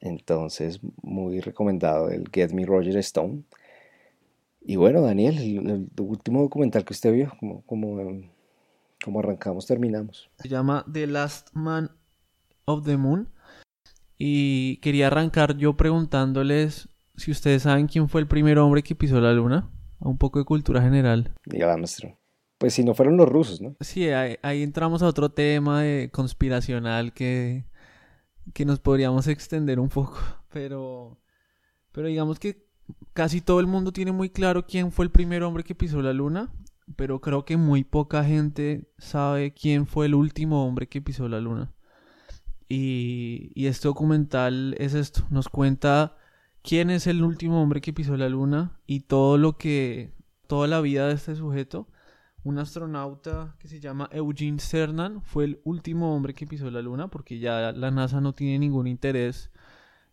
Entonces, 0.00 0.80
muy 1.02 1.40
recomendado 1.40 2.10
el 2.10 2.28
Get 2.32 2.52
Me 2.52 2.66
Roger 2.66 2.96
Stone. 2.98 3.44
Y 4.60 4.76
bueno, 4.76 5.00
Daniel, 5.02 5.38
el, 5.38 5.88
último 6.02 6.42
documental 6.42 6.84
que 6.84 6.92
usted 6.92 7.12
vio, 7.12 7.32
como, 7.38 7.62
como, 7.62 9.18
arrancamos, 9.20 9.66
terminamos. 9.66 10.30
Se 10.38 10.48
llama 10.48 10.84
The 10.90 11.06
Last 11.06 11.50
Man 11.52 11.90
of 12.64 12.84
the 12.84 12.96
Moon. 12.96 13.28
Y 14.18 14.78
quería 14.78 15.08
arrancar 15.08 15.56
yo 15.56 15.76
preguntándoles 15.76 16.88
si 17.16 17.30
ustedes 17.30 17.62
saben 17.62 17.86
quién 17.86 18.08
fue 18.08 18.20
el 18.20 18.26
primer 18.26 18.58
hombre 18.58 18.82
que 18.82 18.94
pisó 18.94 19.20
la 19.20 19.32
luna. 19.32 19.70
Un 20.00 20.18
poco 20.18 20.38
de 20.38 20.44
cultura 20.44 20.82
general. 20.82 21.32
Pues 22.58 22.74
si 22.74 22.84
no 22.84 22.94
fueron 22.94 23.16
los 23.16 23.28
rusos, 23.28 23.60
¿no? 23.60 23.76
Sí, 23.80 24.08
ahí, 24.08 24.36
ahí 24.42 24.62
entramos 24.62 25.02
a 25.02 25.06
otro 25.06 25.30
tema 25.30 25.82
de 25.82 26.10
conspiracional 26.12 27.12
que 27.12 27.64
que 28.52 28.64
nos 28.64 28.80
podríamos 28.80 29.26
extender 29.26 29.80
un 29.80 29.88
poco, 29.88 30.18
pero, 30.52 31.18
pero 31.92 32.08
digamos 32.08 32.38
que 32.38 32.66
casi 33.12 33.40
todo 33.40 33.60
el 33.60 33.66
mundo 33.66 33.92
tiene 33.92 34.12
muy 34.12 34.28
claro 34.28 34.66
quién 34.66 34.92
fue 34.92 35.06
el 35.06 35.10
primer 35.10 35.42
hombre 35.42 35.64
que 35.64 35.74
pisó 35.74 36.02
la 36.02 36.12
luna, 36.12 36.52
pero 36.96 37.20
creo 37.20 37.44
que 37.44 37.56
muy 37.56 37.84
poca 37.84 38.24
gente 38.24 38.90
sabe 38.98 39.54
quién 39.54 39.86
fue 39.86 40.06
el 40.06 40.14
último 40.14 40.66
hombre 40.66 40.88
que 40.88 41.00
pisó 41.00 41.28
la 41.28 41.40
luna. 41.40 41.72
Y, 42.76 43.66
este 43.66 43.86
documental 43.86 44.74
es 44.78 44.94
esto, 44.94 45.24
nos 45.30 45.48
cuenta 45.48 46.16
quién 46.62 46.90
es 46.90 47.06
el 47.06 47.22
último 47.22 47.62
hombre 47.62 47.80
que 47.80 47.92
pisó 47.92 48.16
la 48.16 48.28
luna 48.28 48.80
y 48.86 49.00
todo 49.00 49.38
lo 49.38 49.56
que, 49.58 50.12
toda 50.48 50.66
la 50.66 50.80
vida 50.80 51.06
de 51.06 51.14
este 51.14 51.36
sujeto. 51.36 51.88
Un 52.42 52.58
astronauta 52.58 53.54
que 53.60 53.68
se 53.68 53.78
llama 53.80 54.08
Eugene 54.12 54.58
Cernan 54.58 55.22
fue 55.22 55.44
el 55.44 55.60
último 55.64 56.14
hombre 56.14 56.34
que 56.34 56.46
pisó 56.46 56.70
la 56.70 56.82
luna 56.82 57.08
porque 57.08 57.38
ya 57.38 57.72
la 57.72 57.90
NASA 57.90 58.20
no 58.20 58.34
tiene 58.34 58.58
ningún 58.58 58.86
interés 58.88 59.50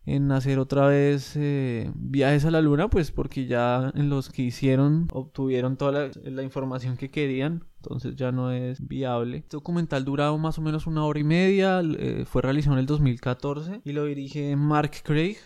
en 0.04 0.32
hacer 0.32 0.58
otra 0.58 0.86
vez 0.88 1.32
eh, 1.36 1.90
viajes 1.94 2.44
a 2.44 2.50
la 2.50 2.60
luna, 2.60 2.90
pues 2.90 3.12
porque 3.12 3.46
ya 3.46 3.92
en 3.94 4.08
los 4.08 4.30
que 4.30 4.42
hicieron 4.42 5.08
obtuvieron 5.12 5.76
toda 5.76 6.10
la, 6.24 6.42
información 6.42 6.96
que 6.96 7.10
querían, 7.10 7.64
entonces 7.76 8.16
ya 8.16 8.32
no 8.32 8.50
es 8.50 8.86
viable. 8.86 9.38
Este 9.38 9.56
documental 9.56 10.04
duraba 10.04 10.36
más 10.36 10.58
o 10.58 10.62
menos 10.62 10.86
una 10.86 11.04
hora 11.04 11.20
y 11.20 11.24
media, 11.24 11.80
eh, 11.82 12.24
fue 12.26 12.42
realizado 12.42 12.74
en 12.74 12.80
el 12.80 12.86
2014 12.86 13.82
y 13.84 13.92
lo 13.92 14.04
dirige 14.04 14.56
Mark 14.56 14.92
Craig. 15.04 15.36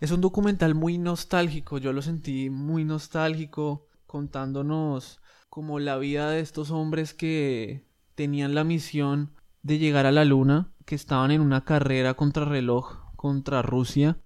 Es 0.00 0.10
un 0.10 0.20
documental 0.20 0.74
muy 0.74 0.96
nostálgico, 0.96 1.78
yo 1.78 1.92
lo 1.92 2.02
sentí 2.02 2.50
muy 2.50 2.84
nostálgico, 2.84 3.88
contándonos 4.06 5.20
como 5.50 5.80
la 5.80 5.98
vida 5.98 6.30
de 6.30 6.40
estos 6.40 6.70
hombres 6.70 7.14
que 7.14 7.84
tenían 8.14 8.54
la 8.54 8.64
misión 8.64 9.32
de 9.62 9.78
llegar 9.78 10.06
a 10.06 10.12
la 10.12 10.24
luna, 10.24 10.72
que 10.86 10.94
estaban 10.94 11.30
en 11.30 11.40
una 11.40 11.64
carrera 11.64 12.14
contra 12.14 12.44
reloj 12.44 12.97
contra 13.18 13.62
Rusia. 13.62 14.16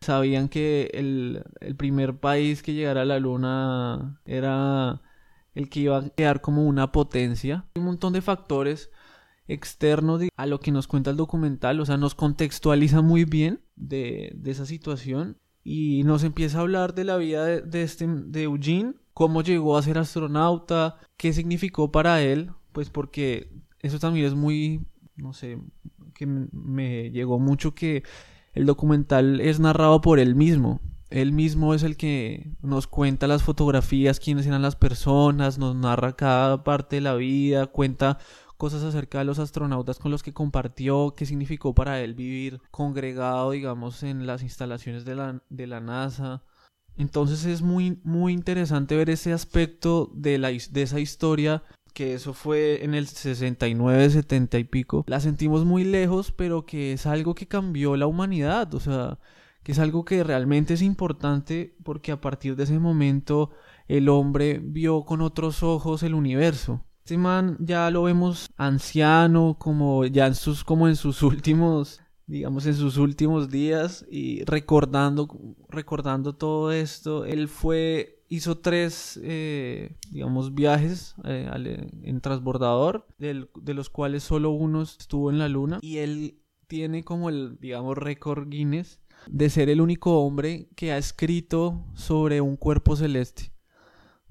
Sabían 0.00 0.48
que 0.48 0.90
el, 0.94 1.44
primer 1.76 2.18
país 2.18 2.62
que 2.62 2.72
llegara 2.72 3.02
a 3.02 3.04
la 3.04 3.18
luna 3.18 4.20
era 4.24 5.02
el 5.54 5.68
que 5.68 5.80
iba 5.80 5.98
a 5.98 6.08
quedar 6.08 6.40
como 6.40 6.64
una 6.64 6.90
potencia. 6.90 7.66
Un 7.76 7.84
montón 7.84 8.14
de 8.14 8.22
factores 8.22 8.90
externos 9.48 10.22
a 10.36 10.46
lo 10.46 10.60
que 10.60 10.72
nos 10.72 10.86
cuenta 10.86 11.10
el 11.10 11.16
documental, 11.16 11.80
o 11.80 11.86
sea, 11.86 11.96
nos 11.98 12.14
contextualiza 12.14 13.02
muy 13.02 13.24
bien 13.24 13.60
de, 13.76 14.34
esa 14.44 14.66
situación 14.66 15.36
y 15.62 16.04
nos 16.04 16.24
empieza 16.24 16.58
a 16.58 16.62
hablar 16.62 16.94
de 16.94 17.04
la 17.04 17.16
vida 17.18 17.44
de, 17.44 17.60
de, 17.60 17.82
este, 17.82 18.06
de 18.06 18.44
Eugene 18.44 18.94
cómo 19.12 19.42
llegó 19.42 19.76
a 19.76 19.82
ser 19.82 19.98
astronauta, 19.98 20.96
qué 21.16 21.32
significó 21.32 21.90
para 21.90 22.22
él, 22.22 22.52
pues 22.72 22.88
porque 22.88 23.50
eso 23.80 23.98
también 23.98 24.26
es 24.26 24.34
muy, 24.34 24.86
no 25.16 25.32
sé, 25.32 25.58
que 26.14 26.26
me 26.26 27.10
llegó 27.10 27.38
mucho 27.38 27.74
que 27.74 28.04
el 28.58 28.66
documental 28.66 29.40
es 29.40 29.60
narrado 29.60 30.00
por 30.00 30.18
él 30.18 30.34
mismo. 30.34 30.80
Él 31.10 31.32
mismo 31.32 31.74
es 31.74 31.84
el 31.84 31.96
que 31.96 32.50
nos 32.60 32.88
cuenta 32.88 33.28
las 33.28 33.44
fotografías, 33.44 34.18
quiénes 34.18 34.46
eran 34.46 34.62
las 34.62 34.74
personas, 34.74 35.58
nos 35.58 35.76
narra 35.76 36.16
cada 36.16 36.64
parte 36.64 36.96
de 36.96 37.02
la 37.02 37.14
vida, 37.14 37.68
cuenta 37.68 38.18
cosas 38.56 38.82
acerca 38.82 39.20
de 39.20 39.24
los 39.24 39.38
astronautas 39.38 40.00
con 40.00 40.10
los 40.10 40.24
que 40.24 40.34
compartió, 40.34 41.14
qué 41.16 41.24
significó 41.24 41.72
para 41.72 42.00
él 42.00 42.14
vivir 42.14 42.60
congregado, 42.72 43.52
digamos, 43.52 44.02
en 44.02 44.26
las 44.26 44.42
instalaciones 44.42 45.04
de 45.04 45.14
la, 45.14 45.40
de 45.48 45.66
la 45.68 45.80
NASA. 45.80 46.42
Entonces 46.96 47.44
es 47.44 47.62
muy, 47.62 48.00
muy 48.02 48.32
interesante 48.32 48.96
ver 48.96 49.08
ese 49.08 49.32
aspecto 49.32 50.10
de, 50.14 50.36
la, 50.36 50.48
de 50.48 50.82
esa 50.82 50.98
historia 50.98 51.62
que 51.98 52.14
eso 52.14 52.32
fue 52.32 52.84
en 52.84 52.94
el 52.94 53.08
69, 53.08 54.10
70 54.10 54.56
y 54.60 54.62
pico. 54.62 55.04
La 55.08 55.18
sentimos 55.18 55.64
muy 55.64 55.82
lejos, 55.82 56.30
pero 56.30 56.64
que 56.64 56.92
es 56.92 57.06
algo 57.06 57.34
que 57.34 57.48
cambió 57.48 57.96
la 57.96 58.06
humanidad, 58.06 58.72
o 58.72 58.78
sea, 58.78 59.18
que 59.64 59.72
es 59.72 59.80
algo 59.80 60.04
que 60.04 60.22
realmente 60.22 60.74
es 60.74 60.82
importante 60.82 61.74
porque 61.82 62.12
a 62.12 62.20
partir 62.20 62.54
de 62.54 62.62
ese 62.62 62.78
momento 62.78 63.50
el 63.88 64.08
hombre 64.08 64.60
vio 64.62 65.04
con 65.04 65.22
otros 65.22 65.64
ojos 65.64 66.04
el 66.04 66.14
universo. 66.14 66.84
Este 67.02 67.18
man 67.18 67.56
ya 67.58 67.90
lo 67.90 68.04
vemos 68.04 68.48
anciano, 68.56 69.56
como 69.58 70.06
ya 70.06 70.28
en 70.28 70.36
sus, 70.36 70.62
como 70.62 70.86
en 70.86 70.94
sus 70.94 71.20
últimos 71.24 72.00
digamos, 72.28 72.66
en 72.66 72.74
sus 72.74 72.98
últimos 72.98 73.50
días 73.50 74.06
y 74.08 74.44
recordando, 74.44 75.28
recordando 75.68 76.36
todo 76.36 76.70
esto, 76.70 77.24
él 77.24 77.48
fue, 77.48 78.17
hizo 78.28 78.58
tres, 78.58 79.18
eh, 79.22 79.96
digamos, 80.10 80.54
viajes 80.54 81.14
eh, 81.24 81.90
en 82.02 82.20
transbordador, 82.20 83.06
de 83.18 83.74
los 83.74 83.90
cuales 83.90 84.22
solo 84.22 84.50
uno 84.50 84.82
estuvo 84.82 85.30
en 85.30 85.38
la 85.38 85.48
luna 85.48 85.78
y 85.80 85.98
él 85.98 86.38
tiene 86.66 87.02
como 87.02 87.30
el, 87.30 87.58
digamos, 87.60 87.96
récord 87.96 88.48
Guinness 88.48 89.00
de 89.26 89.50
ser 89.50 89.68
el 89.68 89.80
único 89.80 90.20
hombre 90.20 90.68
que 90.76 90.92
ha 90.92 90.98
escrito 90.98 91.84
sobre 91.94 92.40
un 92.40 92.56
cuerpo 92.56 92.96
celeste. 92.96 93.52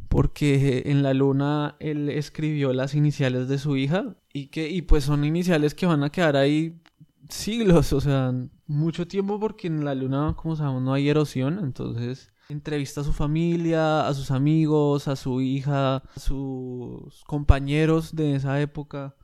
Porque 0.08 0.84
en 0.86 1.04
la 1.04 1.14
luna 1.14 1.76
él 1.80 2.08
escribió 2.10 2.72
las 2.72 2.96
iniciales 2.96 3.50
de 3.50 3.58
su 3.58 3.76
hija 3.76 4.16
y 4.32 4.48
que 4.48 4.70
y 4.70 4.84
pues 4.84 5.04
son 5.04 5.26
iniciales 5.26 5.76
que 5.76 5.86
van 5.86 6.04
a 6.04 6.12
quedar 6.12 6.38
ahí 6.38 6.80
siglos, 7.28 7.92
o 7.92 8.00
sea, 8.00 8.34
mucho 8.68 9.06
tiempo 9.06 9.38
porque 9.38 9.68
en 9.68 9.84
la 9.84 9.96
luna, 9.96 10.34
como 10.38 10.56
sabemos, 10.56 10.82
no 10.82 10.94
hay 10.94 11.10
erosión, 11.10 11.60
entonces 11.60 12.32
entrevista 12.50 13.02
a 13.02 13.04
su 13.04 13.14
familia, 13.14 14.08
a 14.08 14.14
sus 14.14 14.32
amigos, 14.32 15.08
a 15.08 15.16
su 15.16 15.42
hija, 15.42 15.98
a 15.98 16.20
sus 16.20 17.24
compañeros 17.26 18.16
de 18.16 18.36
esa 18.36 18.62
época. 18.62 19.16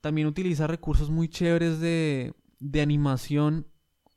También 0.00 0.26
utiliza 0.26 0.66
recursos 0.66 1.10
muy 1.10 1.28
chéveres 1.28 1.80
de, 1.80 2.34
de 2.58 2.80
animación 2.80 3.66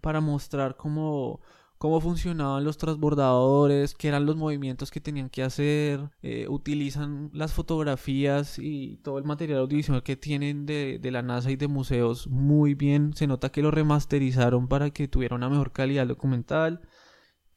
para 0.02 0.22
mostrar 0.22 0.78
cómo 0.78 1.42
cómo 1.80 2.02
funcionaban 2.02 2.66
los 2.66 2.78
transbordadores, 2.78 3.96
qué 3.96 4.10
eran 4.10 4.26
los 4.26 4.36
movimientos 4.36 4.92
que 4.92 5.00
tenían 5.00 5.30
que 5.30 5.44
hacer, 5.44 6.10
eh, 6.22 6.46
utilizan 6.50 7.32
las 7.34 7.54
fotografías 7.54 8.60
y 8.60 8.98
todo 8.98 9.18
el 9.18 9.24
material 9.24 9.60
audiovisual 9.60 10.04
que 10.04 10.18
tienen 10.18 10.66
de, 10.66 11.00
de, 11.02 11.12
la 11.12 11.22
NASA 11.22 11.52
y 11.52 11.56
de 11.56 11.70
museos 11.70 12.28
muy 12.28 12.74
bien. 12.74 13.14
Se 13.16 13.28
nota 13.28 13.50
que 13.50 13.62
lo 13.62 13.72
remasterizaron 13.72 14.68
para 14.68 14.90
que 14.90 15.08
tuviera 15.08 15.38
una 15.38 15.50
mejor 15.50 15.72
calidad 15.72 16.06
documental. 16.06 16.82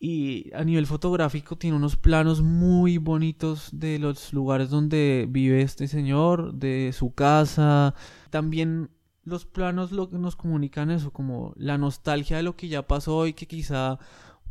Y 0.05 0.51
a 0.53 0.65
nivel 0.65 0.89
fotográfico 0.89 1.55
tiene 1.55 1.77
unos 1.77 1.97
planos 1.97 2.43
muy 2.43 2.99
bonitos 2.99 3.69
de 3.73 4.01
los 4.01 4.33
lugares 4.33 4.69
donde 4.69 5.29
vive 5.31 5.63
este 5.63 5.87
señor, 5.87 6.55
de 6.55 6.91
su 6.93 7.15
casa. 7.15 7.95
También 8.31 8.91
los 9.23 9.47
planos 9.47 9.93
lo 9.93 10.11
que 10.11 10.19
nos 10.19 10.35
comunican 10.35 10.91
eso, 10.91 11.13
como 11.13 11.53
la 11.57 11.79
nostalgia 11.79 12.37
de 12.37 12.43
lo 12.43 12.57
que 12.57 12.67
ya 12.67 12.83
pasó 12.89 13.29
y 13.29 13.33
que 13.33 13.47
quizá 13.47 14.01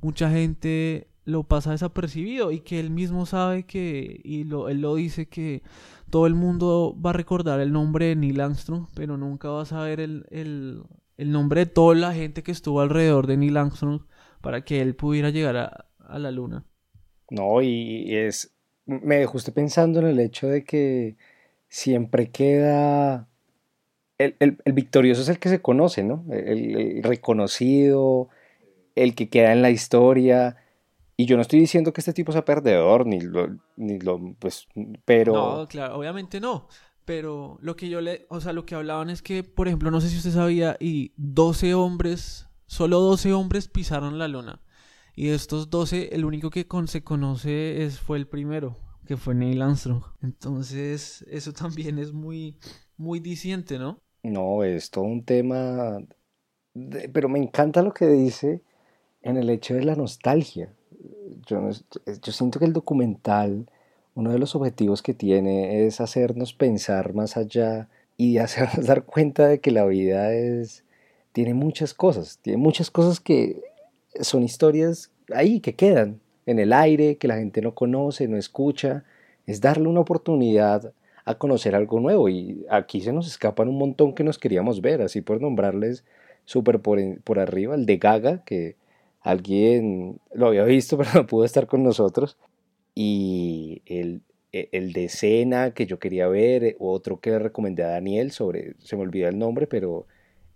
mucha 0.02 0.32
gente 0.32 1.10
lo 1.26 1.44
pasa 1.44 1.72
desapercibido 1.72 2.52
y 2.52 2.62
que 2.62 2.80
él 2.80 2.90
mismo 2.90 3.26
sabe 3.26 3.66
que, 3.66 4.22
y 4.24 4.46
lo, 4.46 4.70
él 4.70 4.80
lo 4.80 4.96
dice 4.96 5.28
que 5.28 5.64
todo 6.10 6.28
el 6.28 6.34
mundo 6.34 6.98
va 7.06 7.10
a 7.10 7.14
recordar 7.14 7.60
el 7.60 7.74
nombre 7.74 8.06
de 8.06 8.16
Neil 8.16 8.40
Armstrong, 8.40 8.88
pero 8.96 9.18
nunca 9.18 9.50
va 9.50 9.64
a 9.64 9.66
saber 9.66 10.00
el, 10.00 10.26
el, 10.30 10.82
el 11.18 11.32
nombre 11.34 11.66
de 11.66 11.72
toda 11.72 11.94
la 11.94 12.14
gente 12.14 12.42
que 12.42 12.54
estuvo 12.54 12.80
alrededor 12.80 13.28
de 13.28 13.36
Neil 13.36 13.58
Armstrong 13.58 14.04
para 14.42 14.64
que 14.64 14.82
él 14.82 14.96
pudiera 14.96 15.30
llegar 15.30 15.58
a, 15.58 15.86
a 16.00 16.20
la 16.20 16.32
luna. 16.32 16.66
No, 17.30 17.62
y 17.62 18.16
es, 18.16 18.54
me 18.86 19.18
dejó 19.18 19.38
usted 19.38 19.54
pensando 19.54 20.00
en 20.00 20.08
el 20.08 20.20
hecho 20.20 20.48
de 20.48 20.64
que 20.64 21.16
siempre 21.70 22.30
queda 22.30 23.30
el, 24.40 24.58
victorioso 24.74 25.22
es 25.22 25.30
el 25.30 25.40
que 25.40 25.50
se 25.50 25.62
conoce, 25.62 26.04
¿no? 26.04 26.26
El, 26.30 27.02
reconocido, 27.04 28.30
el 28.96 29.16
que 29.16 29.30
queda 29.30 29.54
en 29.54 29.62
la 29.62 29.70
historia. 29.70 30.58
Y 31.18 31.26
yo 31.26 31.36
no 31.36 31.42
estoy 31.42 31.60
diciendo 31.60 31.94
que 31.94 32.02
este 32.02 32.14
tipo 32.14 32.32
sea 32.32 32.46
perdedor, 32.46 33.06
ni 33.06 33.20
lo, 33.20 33.58
ni 33.76 34.00
lo 34.00 34.20
pues, 34.40 34.68
pero... 35.06 35.34
No, 35.34 35.68
claro, 35.68 35.98
obviamente 35.98 36.40
no. 36.40 36.68
Pero 37.06 37.58
lo 37.62 37.76
que 37.76 37.90
yo 37.90 38.02
le, 38.02 38.26
o 38.30 38.42
sea, 38.42 38.54
lo 38.54 38.66
que 38.66 38.76
hablaban 38.76 39.10
es 39.10 39.22
que, 39.22 39.44
por 39.44 39.68
ejemplo, 39.68 39.92
no 39.92 40.02
sé 40.02 40.10
si 40.10 40.18
usted 40.18 40.32
sabía, 40.32 40.78
y 40.80 41.14
12 41.18 41.74
hombres, 41.74 42.48
solo 42.72 43.02
12 43.02 43.34
hombres 43.34 43.68
pisaron 43.68 44.18
la 44.18 44.30
luna. 44.30 44.62
Y 45.14 45.28
de 45.28 45.36
estos 45.36 45.70
12, 45.70 46.16
el 46.16 46.24
único 46.24 46.50
que 46.50 46.66
se 46.88 47.04
conoce 47.04 47.84
es, 47.84 48.00
fue 48.00 48.18
el 48.18 48.28
primero, 48.28 48.78
que 49.06 49.18
fue 49.18 49.36
Neil 49.36 49.62
Armstrong. 49.62 50.02
Entonces, 50.22 51.26
eso 51.30 51.52
también 51.52 52.00
es 52.00 52.14
muy, 52.14 52.56
muy 52.96 53.20
diciente, 53.20 53.78
¿no? 53.78 54.00
No, 54.24 54.64
es 54.64 54.90
todo 54.90 55.04
un 55.04 55.26
tema, 55.26 56.00
pero 57.12 57.28
me 57.28 57.40
encanta 57.40 57.82
lo 57.82 57.94
que 57.94 58.08
dice 58.08 58.62
en 59.22 59.36
el 59.36 59.50
hecho 59.50 59.74
de 59.74 59.84
la 59.84 59.96
nostalgia. 59.96 60.74
Yo, 61.48 61.72
yo 61.72 62.32
siento 62.32 62.58
que 62.58 62.66
el 62.66 62.74
documental, 62.74 63.70
uno 64.16 64.32
de 64.32 64.40
los 64.40 64.56
objetivos 64.56 65.02
que 65.02 65.14
tiene 65.14 65.86
es 65.86 66.00
hacernos 66.00 66.54
pensar 66.54 67.14
más 67.14 67.36
allá 67.36 67.90
y 68.16 68.38
hacernos 68.38 68.86
dar 68.88 69.04
cuenta 69.04 69.48
de 69.48 69.60
que 69.60 69.72
la 69.72 69.86
vida 69.86 70.34
es, 70.34 70.86
tiene 71.32 71.54
muchas 71.54 71.94
cosas, 71.94 72.40
tiene 72.42 72.58
muchas 72.58 72.92
cosas 72.92 73.20
que 73.20 73.62
son 74.20 74.44
historias 74.44 75.12
ahí, 75.34 75.60
que 75.60 75.76
quedan 75.76 76.20
en 76.46 76.60
el 76.60 76.74
aire, 76.74 77.18
que 77.18 77.28
la 77.28 77.38
gente 77.38 77.62
no 77.62 77.74
conoce, 77.74 78.28
no 78.28 78.38
escucha. 78.38 79.04
Es 79.46 79.62
darle 79.62 79.88
una 79.88 80.02
oportunidad 80.02 80.94
a 81.26 81.36
conocer 81.36 81.76
algo 81.76 82.00
nuevo 82.00 82.30
y 82.30 82.66
aquí 82.70 83.02
se 83.02 83.14
nos 83.14 83.28
escapan 83.28 83.68
un 83.70 83.78
montón 83.78 84.14
que 84.14 84.24
nos 84.24 84.40
queríamos 84.40 84.82
ver, 84.82 85.02
así 85.02 85.22
por 85.22 85.42
nombrarles 85.42 86.04
súper 86.46 86.80
por, 86.82 87.00
por 87.22 87.40
arriba, 87.40 87.76
el 87.76 87.86
de 87.86 87.98
Gaga, 87.98 88.44
que 88.44 88.76
alguien 89.22 90.20
lo 90.34 90.48
había 90.48 90.64
visto 90.64 90.98
pero 90.98 91.10
no 91.14 91.28
pudo 91.28 91.46
estar 91.46 91.68
con 91.68 91.84
nosotros, 91.84 92.38
y 92.96 93.82
el, 93.86 94.22
e, 94.52 94.70
el 94.72 94.94
de 94.94 95.10
Cena 95.10 95.74
que 95.74 95.86
yo 95.86 96.00
quería 96.00 96.28
ver, 96.28 96.76
otro 96.80 97.20
que 97.20 97.32
le 97.32 97.40
recomendé 97.40 97.84
a 97.84 97.90
Daniel 97.90 98.32
sobre, 98.32 98.76
se 98.80 98.96
me 98.96 99.04
olvida 99.04 99.30
el 99.30 99.38
nombre, 99.40 99.68
pero 99.68 100.08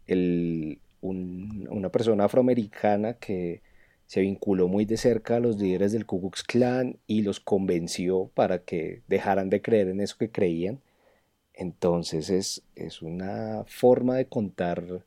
el, 0.08 0.80
una 1.02 1.90
persona 1.90 2.26
afroamericana 2.26 3.14
que 3.14 3.62
se 4.08 4.22
vinculó 4.22 4.68
muy 4.68 4.86
de 4.86 4.98
cerca 4.98 5.38
a 5.38 5.40
los 5.40 5.58
líderes 5.58 5.92
del 5.92 6.06
Ku 6.06 6.20
Klux 6.22 6.44
Klan 6.44 6.98
y 7.08 7.24
los 7.24 7.40
convenció 7.40 8.30
para 8.34 8.60
que 8.60 9.02
dejaran 9.08 9.50
de 9.50 9.62
creer 9.62 9.90
en 9.90 10.02
eso 10.02 10.18
que 10.18 10.30
creían. 10.30 10.80
Entonces 11.54 12.30
es, 12.30 12.62
es 12.76 13.02
una 13.02 13.64
forma 13.68 14.16
de 14.16 14.28
contar 14.28 15.04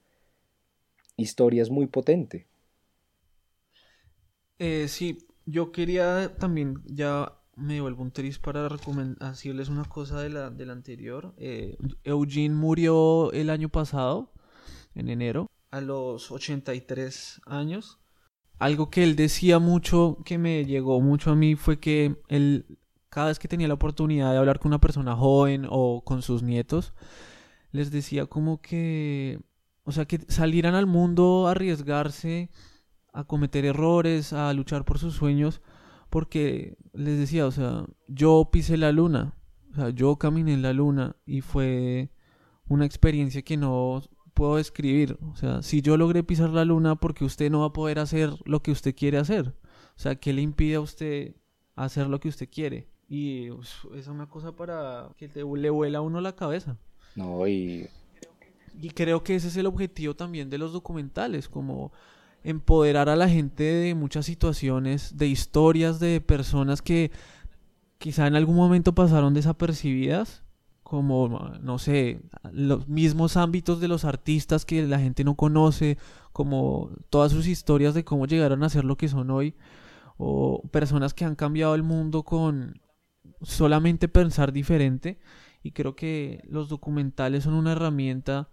historias 1.16 1.70
muy 1.70 1.86
potente. 1.86 2.46
Eh, 4.58 4.86
sí, 4.88 5.18
yo 5.46 5.70
quería 5.70 6.34
también, 6.38 6.82
ya 6.86 7.34
me 7.56 7.80
vuelvo 7.80 8.02
un 8.02 8.10
tris 8.10 8.38
para 8.38 8.68
decirles 8.68 9.68
una 9.68 9.84
cosa 9.84 10.20
de 10.20 10.30
la, 10.30 10.46
anterior. 10.46 11.34
Eh, 11.36 11.76
Eugene 12.04 12.54
murió 12.54 13.32
el 13.32 13.50
año 13.50 13.68
pasado, 13.68 14.32
en 14.94 15.08
enero, 15.08 15.48
a 15.70 15.80
los 15.80 16.30
83 16.30 17.42
años. 17.46 17.98
Algo 18.58 18.90
que 18.90 19.04
él 19.04 19.14
decía 19.14 19.58
mucho, 19.58 20.18
que 20.24 20.38
me 20.38 20.64
llegó 20.64 21.00
mucho 21.00 21.30
a 21.30 21.36
mí, 21.36 21.54
fue 21.54 21.78
que 21.78 22.16
él, 22.28 22.78
cada 23.08 23.28
vez 23.28 23.38
que 23.38 23.48
tenía 23.48 23.68
la 23.68 23.74
oportunidad 23.74 24.32
de 24.32 24.38
hablar 24.38 24.58
con 24.58 24.70
una 24.70 24.80
persona 24.80 25.14
joven 25.14 25.66
o 25.70 26.02
con 26.04 26.22
sus 26.22 26.42
nietos, 26.42 26.92
les 27.70 27.90
decía 27.90 28.26
como 28.26 28.60
que, 28.60 29.40
o 29.84 29.92
sea, 29.92 30.06
que 30.06 30.18
salieran 30.28 30.74
al 30.74 30.86
mundo 30.86 31.46
a 31.46 31.52
arriesgarse, 31.52 32.50
a 33.12 33.24
cometer 33.24 33.64
errores, 33.64 34.32
a 34.32 34.52
luchar 34.52 34.84
por 34.84 34.98
sus 34.98 35.14
sueños, 35.14 35.62
porque 36.10 36.76
les 36.92 37.18
decía, 37.18 37.46
o 37.46 37.50
sea, 37.52 37.84
yo 38.08 38.48
pisé 38.50 38.76
la 38.76 38.90
luna, 38.90 39.34
o 39.72 39.74
sea, 39.76 39.90
yo 39.90 40.16
caminé 40.16 40.54
en 40.54 40.62
la 40.62 40.72
luna 40.72 41.16
y 41.26 41.42
fue 41.42 42.10
una 42.66 42.86
experiencia 42.86 43.42
que 43.42 43.56
no 43.56 44.02
puedo 44.38 44.54
describir. 44.54 45.18
O 45.32 45.34
sea, 45.34 45.62
si 45.62 45.82
yo 45.82 45.96
logré 45.96 46.22
pisar 46.22 46.50
la 46.50 46.64
luna, 46.64 46.94
porque 46.94 47.24
usted 47.24 47.50
no 47.50 47.60
va 47.60 47.66
a 47.66 47.72
poder 47.72 47.98
hacer 47.98 48.30
lo 48.44 48.62
que 48.62 48.70
usted 48.70 48.94
quiere 48.94 49.18
hacer. 49.18 49.48
O 49.48 50.00
sea, 50.00 50.14
¿qué 50.14 50.32
le 50.32 50.42
impide 50.42 50.76
a 50.76 50.80
usted 50.80 51.34
hacer 51.74 52.06
lo 52.06 52.20
que 52.20 52.28
usted 52.28 52.48
quiere? 52.48 52.86
Y 53.08 53.48
es 53.96 54.06
una 54.06 54.28
cosa 54.28 54.52
para 54.52 55.10
que 55.16 55.28
le 55.28 55.70
vuela 55.70 55.98
a 55.98 56.02
uno 56.02 56.20
la 56.20 56.36
cabeza. 56.36 56.78
No, 57.16 57.48
y... 57.48 57.88
Y 58.80 58.90
creo 58.90 59.24
que 59.24 59.34
ese 59.34 59.48
es 59.48 59.56
el 59.56 59.66
objetivo 59.66 60.14
también 60.14 60.50
de 60.50 60.58
los 60.58 60.72
documentales, 60.72 61.48
como 61.48 61.90
empoderar 62.44 63.08
a 63.08 63.16
la 63.16 63.28
gente 63.28 63.64
de 63.64 63.96
muchas 63.96 64.24
situaciones, 64.24 65.16
de 65.16 65.26
historias 65.26 65.98
de 65.98 66.20
personas 66.20 66.80
que 66.80 67.10
quizá 67.98 68.28
en 68.28 68.36
algún 68.36 68.54
momento 68.54 68.94
pasaron 68.94 69.34
desapercibidas, 69.34 70.44
como, 70.88 71.28
no 71.60 71.78
sé, 71.78 72.22
los 72.50 72.88
mismos 72.88 73.36
ámbitos 73.36 73.78
de 73.78 73.88
los 73.88 74.06
artistas 74.06 74.64
que 74.64 74.86
la 74.86 74.98
gente 74.98 75.22
no 75.22 75.34
conoce, 75.34 75.98
como 76.32 76.90
todas 77.10 77.30
sus 77.30 77.46
historias 77.46 77.92
de 77.92 78.04
cómo 78.04 78.26
llegaron 78.26 78.62
a 78.62 78.70
ser 78.70 78.86
lo 78.86 78.96
que 78.96 79.08
son 79.08 79.30
hoy, 79.30 79.54
o 80.16 80.62
personas 80.70 81.12
que 81.12 81.26
han 81.26 81.34
cambiado 81.34 81.74
el 81.74 81.82
mundo 81.82 82.22
con 82.22 82.80
solamente 83.42 84.08
pensar 84.08 84.50
diferente. 84.50 85.20
Y 85.62 85.72
creo 85.72 85.94
que 85.94 86.40
los 86.48 86.70
documentales 86.70 87.44
son 87.44 87.52
una 87.52 87.72
herramienta 87.72 88.48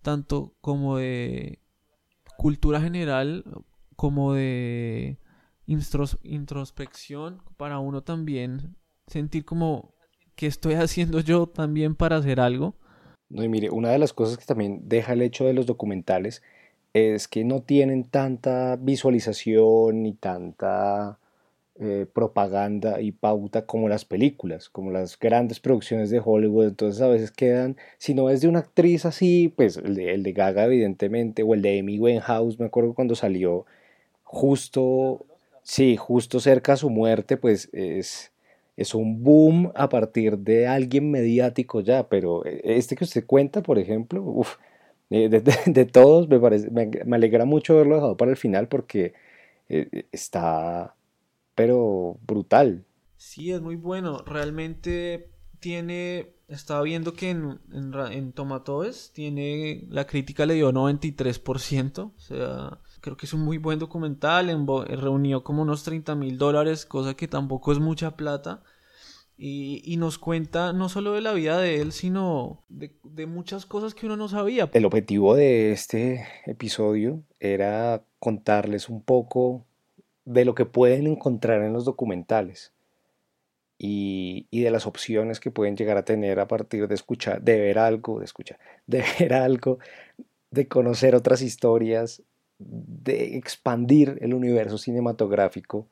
tanto 0.00 0.54
como 0.60 0.98
de 0.98 1.58
cultura 2.38 2.80
general 2.80 3.44
como 3.96 4.32
de 4.32 5.18
introspección 5.66 7.42
para 7.56 7.80
uno 7.80 8.02
también 8.04 8.76
sentir 9.08 9.44
como 9.44 9.96
¿qué 10.40 10.46
estoy 10.46 10.72
haciendo 10.72 11.20
yo 11.20 11.46
también 11.46 11.94
para 11.94 12.16
hacer 12.16 12.40
algo? 12.40 12.74
No, 13.28 13.44
y 13.44 13.48
mire, 13.50 13.68
una 13.68 13.90
de 13.90 13.98
las 13.98 14.14
cosas 14.14 14.38
que 14.38 14.46
también 14.46 14.80
deja 14.88 15.12
el 15.12 15.20
hecho 15.20 15.44
de 15.44 15.52
los 15.52 15.66
documentales 15.66 16.42
es 16.94 17.28
que 17.28 17.44
no 17.44 17.60
tienen 17.60 18.04
tanta 18.04 18.76
visualización 18.76 20.02
ni 20.02 20.14
tanta 20.14 21.18
eh, 21.78 22.06
propaganda 22.10 23.02
y 23.02 23.12
pauta 23.12 23.66
como 23.66 23.90
las 23.90 24.06
películas, 24.06 24.70
como 24.70 24.90
las 24.90 25.18
grandes 25.18 25.60
producciones 25.60 26.08
de 26.08 26.22
Hollywood. 26.24 26.68
Entonces 26.68 27.02
a 27.02 27.08
veces 27.08 27.32
quedan, 27.32 27.76
si 27.98 28.14
no 28.14 28.30
es 28.30 28.40
de 28.40 28.48
una 28.48 28.60
actriz 28.60 29.04
así, 29.04 29.52
pues 29.54 29.76
el 29.76 29.94
de, 29.94 30.32
Gaga 30.32 30.64
evidentemente, 30.64 31.42
o 31.42 31.52
el 31.52 31.60
de 31.60 31.80
Amy 31.80 31.98
Winehouse, 31.98 32.58
me 32.58 32.64
acuerdo 32.64 32.94
cuando 32.94 33.14
salió 33.14 33.66
justo, 34.24 35.26
sí, 35.62 35.98
justo 35.98 36.40
cerca 36.40 36.72
a 36.72 36.76
su 36.78 36.88
muerte, 36.88 37.36
pues 37.36 37.68
es 37.74 38.32
es 38.80 38.94
un 38.94 39.22
boom 39.22 39.72
a 39.74 39.90
partir 39.90 40.38
de 40.38 40.66
alguien 40.66 41.10
mediático 41.10 41.82
ya, 41.82 42.08
pero 42.08 42.46
eh, 42.46 42.62
este 42.64 42.96
que 42.96 43.04
usted 43.04 43.26
cuenta, 43.26 43.62
por 43.62 43.78
ejemplo, 43.78 44.22
uf, 44.22 44.56
de, 45.10 45.84
todos 45.92 46.28
me, 46.28 46.40
parece, 46.40 46.70
me, 46.70 47.14
alegra 47.14 47.44
mucho 47.44 47.74
haberlo 47.74 47.96
dejado 47.96 48.16
para 48.16 48.30
el 48.30 48.38
final 48.38 48.68
porque 48.68 49.12
eh, 49.68 50.06
está, 50.12 50.94
pero 51.54 52.16
brutal. 52.26 52.86
Sí, 53.18 53.52
es 53.52 53.60
muy 53.60 53.76
bueno, 53.76 54.22
realmente 54.24 55.28
tiene, 55.58 56.32
estaba 56.48 56.80
viendo 56.80 57.12
que 57.12 57.28
en, 57.28 57.60
en, 57.74 57.92
en 58.12 58.32
Tomatoes 58.32 59.12
tiene, 59.12 59.84
la 59.90 60.06
crítica 60.06 60.46
le 60.46 60.54
dio 60.54 60.72
93%, 60.72 61.98
o 61.98 62.18
sea, 62.18 62.78
creo 63.00 63.16
que 63.16 63.26
es 63.26 63.34
un 63.34 63.42
muy 63.42 63.58
buen 63.58 63.78
documental, 63.78 64.50
en, 64.50 64.66
reunió 64.66 65.42
como 65.42 65.62
unos 65.62 65.84
30 65.84 66.14
mil 66.14 66.38
dólares, 66.38 66.86
cosa 66.86 67.14
que 67.14 67.28
tampoco 67.28 67.72
es 67.72 67.78
mucha 67.78 68.16
plata, 68.16 68.62
y, 69.42 69.96
nos 69.96 70.18
cuenta 70.18 70.74
no 70.74 70.90
solo 70.90 71.12
de 71.12 71.22
la 71.22 71.32
vida 71.32 71.58
de 71.58 71.80
él, 71.80 71.92
sino 71.92 72.62
de, 72.68 72.92
muchas 73.26 73.64
cosas 73.64 73.94
que 73.94 74.04
uno 74.04 74.18
no 74.18 74.28
sabía. 74.28 74.68
El 74.74 74.84
objetivo 74.84 75.34
de 75.34 75.72
este 75.72 76.26
episodio 76.44 77.22
era 77.38 78.04
contarles 78.18 78.90
un 78.90 79.02
poco 79.02 79.64
de 80.26 80.44
lo 80.44 80.54
que 80.54 80.66
pueden 80.66 81.06
encontrar 81.06 81.62
en 81.62 81.72
los 81.72 81.86
documentales 81.86 82.74
y, 83.78 84.46
y, 84.50 84.60
de 84.60 84.70
las 84.70 84.86
opciones 84.86 85.40
que 85.40 85.50
pueden 85.50 85.74
llegar 85.74 85.96
a 85.96 86.04
tener 86.04 86.38
a 86.38 86.46
partir 86.46 86.86
de 86.86 86.94
escuchar, 86.94 87.40
de 87.40 87.58
ver 87.58 87.78
algo, 87.78 88.18
de 88.18 88.26
escuchar, 88.26 88.58
de 88.86 89.02
ver 89.18 89.32
algo, 89.32 89.78
de 90.50 90.68
conocer 90.68 91.14
otras 91.14 91.40
historias, 91.40 92.22
de 92.60 93.36
expandir 93.36 94.18
el 94.20 94.34
universo 94.34 94.78
cinematográfico 94.78 95.86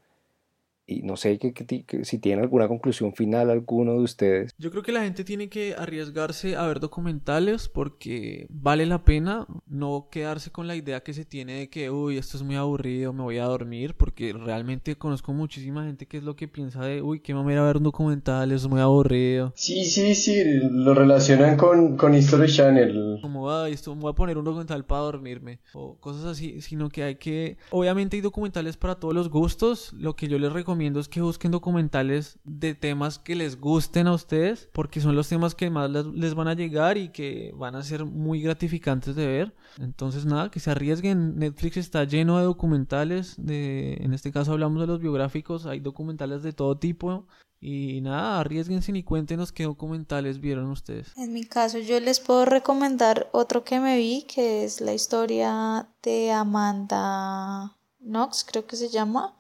y 0.88 1.02
no 1.02 1.16
sé 1.16 1.38
que, 1.38 1.84
si 2.02 2.18
tiene 2.18 2.40
alguna 2.40 2.66
conclusión 2.66 3.12
final 3.12 3.50
alguno 3.50 3.92
de 3.92 3.98
ustedes. 3.98 4.52
Yo 4.56 4.70
creo 4.70 4.82
que 4.82 4.90
la 4.90 5.02
gente 5.02 5.22
tiene 5.22 5.50
que 5.50 5.74
arriesgarse 5.74 6.56
a 6.56 6.66
ver 6.66 6.80
documentales 6.80 7.68
porque 7.68 8.46
vale 8.48 8.86
la 8.86 9.04
pena 9.04 9.46
no 9.66 10.08
quedarse 10.10 10.50
con 10.50 10.66
la 10.66 10.76
idea 10.76 11.02
que 11.02 11.12
se 11.12 11.26
tiene 11.26 11.58
de 11.58 11.68
que, 11.68 11.90
uy, 11.90 12.16
esto 12.16 12.38
es 12.38 12.42
muy 12.42 12.56
aburrido, 12.56 13.12
me 13.12 13.22
voy 13.22 13.36
a 13.36 13.44
dormir, 13.44 13.94
porque 13.96 14.32
realmente 14.32 14.96
conozco 14.96 15.34
muchísima 15.34 15.84
gente 15.84 16.06
que 16.06 16.16
es 16.16 16.22
lo 16.22 16.36
que 16.36 16.48
piensa 16.48 16.80
de, 16.80 17.02
uy, 17.02 17.20
qué 17.20 17.34
mamera 17.34 17.62
ver 17.64 17.76
un 17.76 17.82
documental, 17.82 18.50
es 18.50 18.66
muy 18.66 18.80
aburrido. 18.80 19.52
Sí, 19.56 19.84
sí, 19.84 20.14
sí, 20.14 20.42
lo 20.70 20.94
relacionan 20.94 21.58
con, 21.58 21.98
con 21.98 22.14
History 22.14 22.50
Channel. 22.50 23.18
Como, 23.20 23.52
ay, 23.52 23.74
esto 23.74 23.94
me 23.94 24.00
voy 24.00 24.12
a 24.12 24.14
poner 24.14 24.38
un 24.38 24.44
documental 24.44 24.86
para 24.86 25.02
dormirme, 25.02 25.60
o 25.74 25.98
cosas 26.00 26.24
así, 26.24 26.62
sino 26.62 26.88
que 26.88 27.02
hay 27.02 27.16
que, 27.16 27.58
obviamente 27.70 28.16
hay 28.16 28.22
documentales 28.22 28.78
para 28.78 28.94
todos 28.94 29.12
los 29.12 29.28
gustos, 29.28 29.92
lo 29.92 30.16
que 30.16 30.28
yo 30.28 30.38
les 30.38 30.50
recomiendo 30.50 30.77
recomiendo 30.78 31.00
es 31.00 31.08
que 31.08 31.20
busquen 31.20 31.50
documentales 31.50 32.38
de 32.44 32.72
temas 32.72 33.18
que 33.18 33.34
les 33.34 33.60
gusten 33.60 34.06
a 34.06 34.14
ustedes, 34.14 34.68
porque 34.72 35.00
son 35.00 35.16
los 35.16 35.28
temas 35.28 35.56
que 35.56 35.70
más 35.70 35.90
les, 35.90 36.34
van 36.34 36.46
a 36.46 36.54
llegar 36.54 36.96
y 36.96 37.08
que 37.08 37.52
van 37.56 37.74
a 37.74 37.82
ser 37.82 38.04
muy 38.04 38.40
gratificantes 38.40 39.16
de 39.16 39.26
ver. 39.26 39.56
Entonces, 39.80 40.24
nada, 40.24 40.52
que 40.52 40.60
se 40.60 40.70
arriesguen. 40.70 41.36
Netflix 41.36 41.78
está 41.78 42.04
lleno 42.04 42.38
de 42.38 42.44
documentales, 42.44 43.34
de, 43.38 43.94
en 43.94 44.14
este 44.14 44.30
caso 44.30 44.52
hablamos 44.52 44.80
de 44.80 44.86
los 44.86 45.00
biográficos, 45.00 45.66
hay 45.66 45.80
documentales 45.80 46.44
de 46.44 46.52
todo 46.52 46.78
tipo. 46.78 47.26
Y 47.60 48.00
nada, 48.02 48.38
arriesguense 48.38 48.96
y 48.96 49.02
cuéntenos 49.02 49.50
qué 49.50 49.64
documentales 49.64 50.38
vieron 50.38 50.70
ustedes. 50.70 51.08
En 51.16 51.32
mi 51.32 51.42
caso, 51.42 51.78
yo 51.78 51.98
les 51.98 52.20
puedo 52.20 52.44
recomendar 52.44 53.28
otro 53.32 53.64
que 53.64 53.80
me 53.80 53.96
vi, 53.96 54.22
que 54.32 54.62
es 54.62 54.80
la 54.80 54.94
historia 54.94 55.88
de 56.04 56.30
Amanda 56.30 57.76
Knox, 57.98 58.44
creo 58.44 58.64
que 58.64 58.76
se 58.76 58.90
llama. 58.90 59.34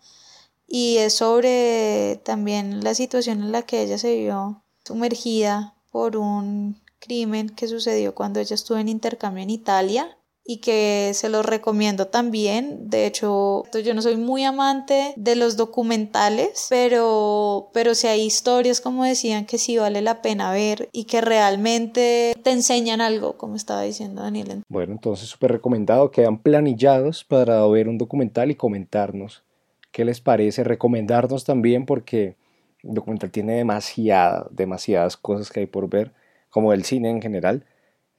Y 0.68 0.98
es 0.98 1.14
sobre 1.14 2.20
también 2.24 2.84
la 2.84 2.94
situación 2.94 3.42
en 3.42 3.52
la 3.52 3.62
que 3.62 3.82
ella 3.82 3.96
se 3.96 4.14
vio 4.14 4.62
sumergida 4.84 5.74
por 5.90 6.16
un 6.16 6.78
crimen 6.98 7.48
que 7.48 7.68
sucedió 7.68 8.14
cuando 8.14 8.38
ella 8.38 8.54
estuvo 8.54 8.76
en 8.78 8.88
intercambio 8.88 9.42
en 9.42 9.50
Italia 9.50 10.18
y 10.50 10.58
que 10.58 11.10
se 11.12 11.28
los 11.28 11.44
recomiendo 11.44 12.06
también. 12.06 12.88
De 12.88 13.06
hecho, 13.06 13.64
yo 13.84 13.92
no 13.92 14.00
soy 14.00 14.16
muy 14.16 14.44
amante 14.44 15.12
de 15.16 15.36
los 15.36 15.58
documentales, 15.58 16.68
pero, 16.70 17.68
pero 17.74 17.94
si 17.94 18.06
hay 18.06 18.22
historias, 18.22 18.80
como 18.80 19.04
decían, 19.04 19.44
que 19.44 19.58
sí 19.58 19.76
vale 19.76 20.00
la 20.00 20.22
pena 20.22 20.50
ver 20.50 20.88
y 20.90 21.04
que 21.04 21.20
realmente 21.20 22.34
te 22.42 22.50
enseñan 22.50 23.02
algo, 23.02 23.36
como 23.36 23.56
estaba 23.56 23.82
diciendo 23.82 24.22
Daniel. 24.22 24.62
Bueno, 24.68 24.94
entonces 24.94 25.28
súper 25.28 25.52
recomendado. 25.52 26.10
Quedan 26.10 26.38
planillados 26.38 27.24
para 27.24 27.66
ver 27.66 27.86
un 27.86 27.98
documental 27.98 28.50
y 28.50 28.54
comentarnos 28.54 29.42
qué 29.90 30.04
les 30.04 30.20
parece, 30.20 30.64
recomendarnos 30.64 31.44
también 31.44 31.86
porque 31.86 32.36
el 32.82 32.94
documental 32.94 33.30
tiene 33.30 33.54
demasiada, 33.54 34.46
demasiadas 34.50 35.16
cosas 35.16 35.50
que 35.50 35.60
hay 35.60 35.66
por 35.66 35.88
ver, 35.88 36.12
como 36.50 36.72
el 36.72 36.84
cine 36.84 37.10
en 37.10 37.20
general. 37.20 37.64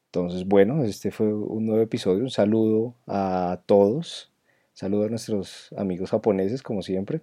Entonces, 0.07 0.45
bueno, 0.47 0.83
este 0.83 1.11
fue 1.11 1.33
un 1.33 1.65
nuevo 1.65 1.81
episodio. 1.81 2.23
Un 2.23 2.31
saludo 2.31 2.95
a 3.07 3.61
todos. 3.65 4.31
Saludo 4.73 5.05
a 5.05 5.09
nuestros 5.09 5.73
amigos 5.77 6.09
japoneses, 6.09 6.63
como 6.63 6.81
siempre. 6.81 7.21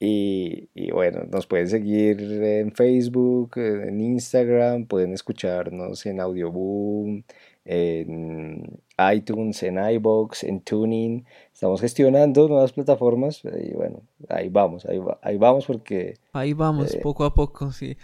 Y, 0.00 0.68
bueno, 0.92 1.24
nos 1.30 1.46
pueden 1.46 1.68
seguir 1.68 2.20
en 2.20 2.72
Facebook, 2.72 3.58
en 3.58 4.00
Instagram, 4.00 4.86
pueden 4.86 5.12
escucharnos 5.12 6.04
en 6.06 6.20
Audioboom, 6.20 7.22
en 7.64 8.80
iTunes, 9.14 9.62
en 9.62 9.78
iBox, 9.78 10.44
en 10.44 10.60
Tuning. 10.60 11.24
Estamos 11.52 11.80
gestionando 11.80 12.48
nuevas 12.48 12.72
plataformas 12.72 13.42
y 13.44 13.72
bueno, 13.72 14.02
ahí 14.28 14.48
vamos, 14.48 14.86
ahí, 14.86 15.00
ahí 15.22 15.36
vamos 15.36 15.66
porque... 15.66 16.14
Ahí 16.32 16.52
vamos, 16.52 16.94
eh, 16.94 17.00
poco 17.02 17.24
a 17.24 17.34
poco, 17.34 17.72
sí. 17.72 17.96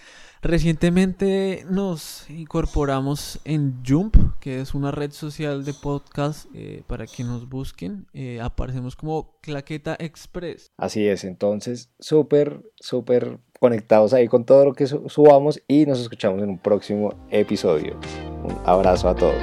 Recientemente 0.43 1.65
nos 1.69 2.29
incorporamos 2.31 3.41
en 3.45 3.83
Jump, 3.85 4.17
que 4.41 4.61
es 4.61 4.75
una 4.75 4.91
red 4.91 5.11
social 5.11 5.65
de 5.65 5.75
podcast 5.75 6.47
eh, 6.55 6.83
para 6.87 7.07
que 7.07 7.25
nos 7.25 7.49
busquen. 7.49 8.07
Eh, 8.13 8.41
aparecemos 8.41 8.95
como 8.95 9.39
Claqueta 9.41 9.97
Express. 9.99 10.71
Así 10.77 11.07
es, 11.07 11.25
entonces 11.25 11.91
súper, 11.99 12.63
súper 12.77 13.41
conectados 13.61 14.13
ahí 14.13 14.29
con 14.29 14.45
todo 14.45 14.65
lo 14.65 14.75
que 14.75 14.87
subamos 14.87 15.63
y 15.69 15.87
nos 15.87 16.01
escuchamos 16.01 16.43
en 16.43 16.51
un 16.51 16.59
próximo 16.59 17.15
episodio. 17.31 17.97
Un 18.45 18.57
abrazo 18.65 19.09
a 19.09 19.15
todos. 19.15 19.35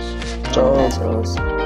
Chao. 0.52 1.63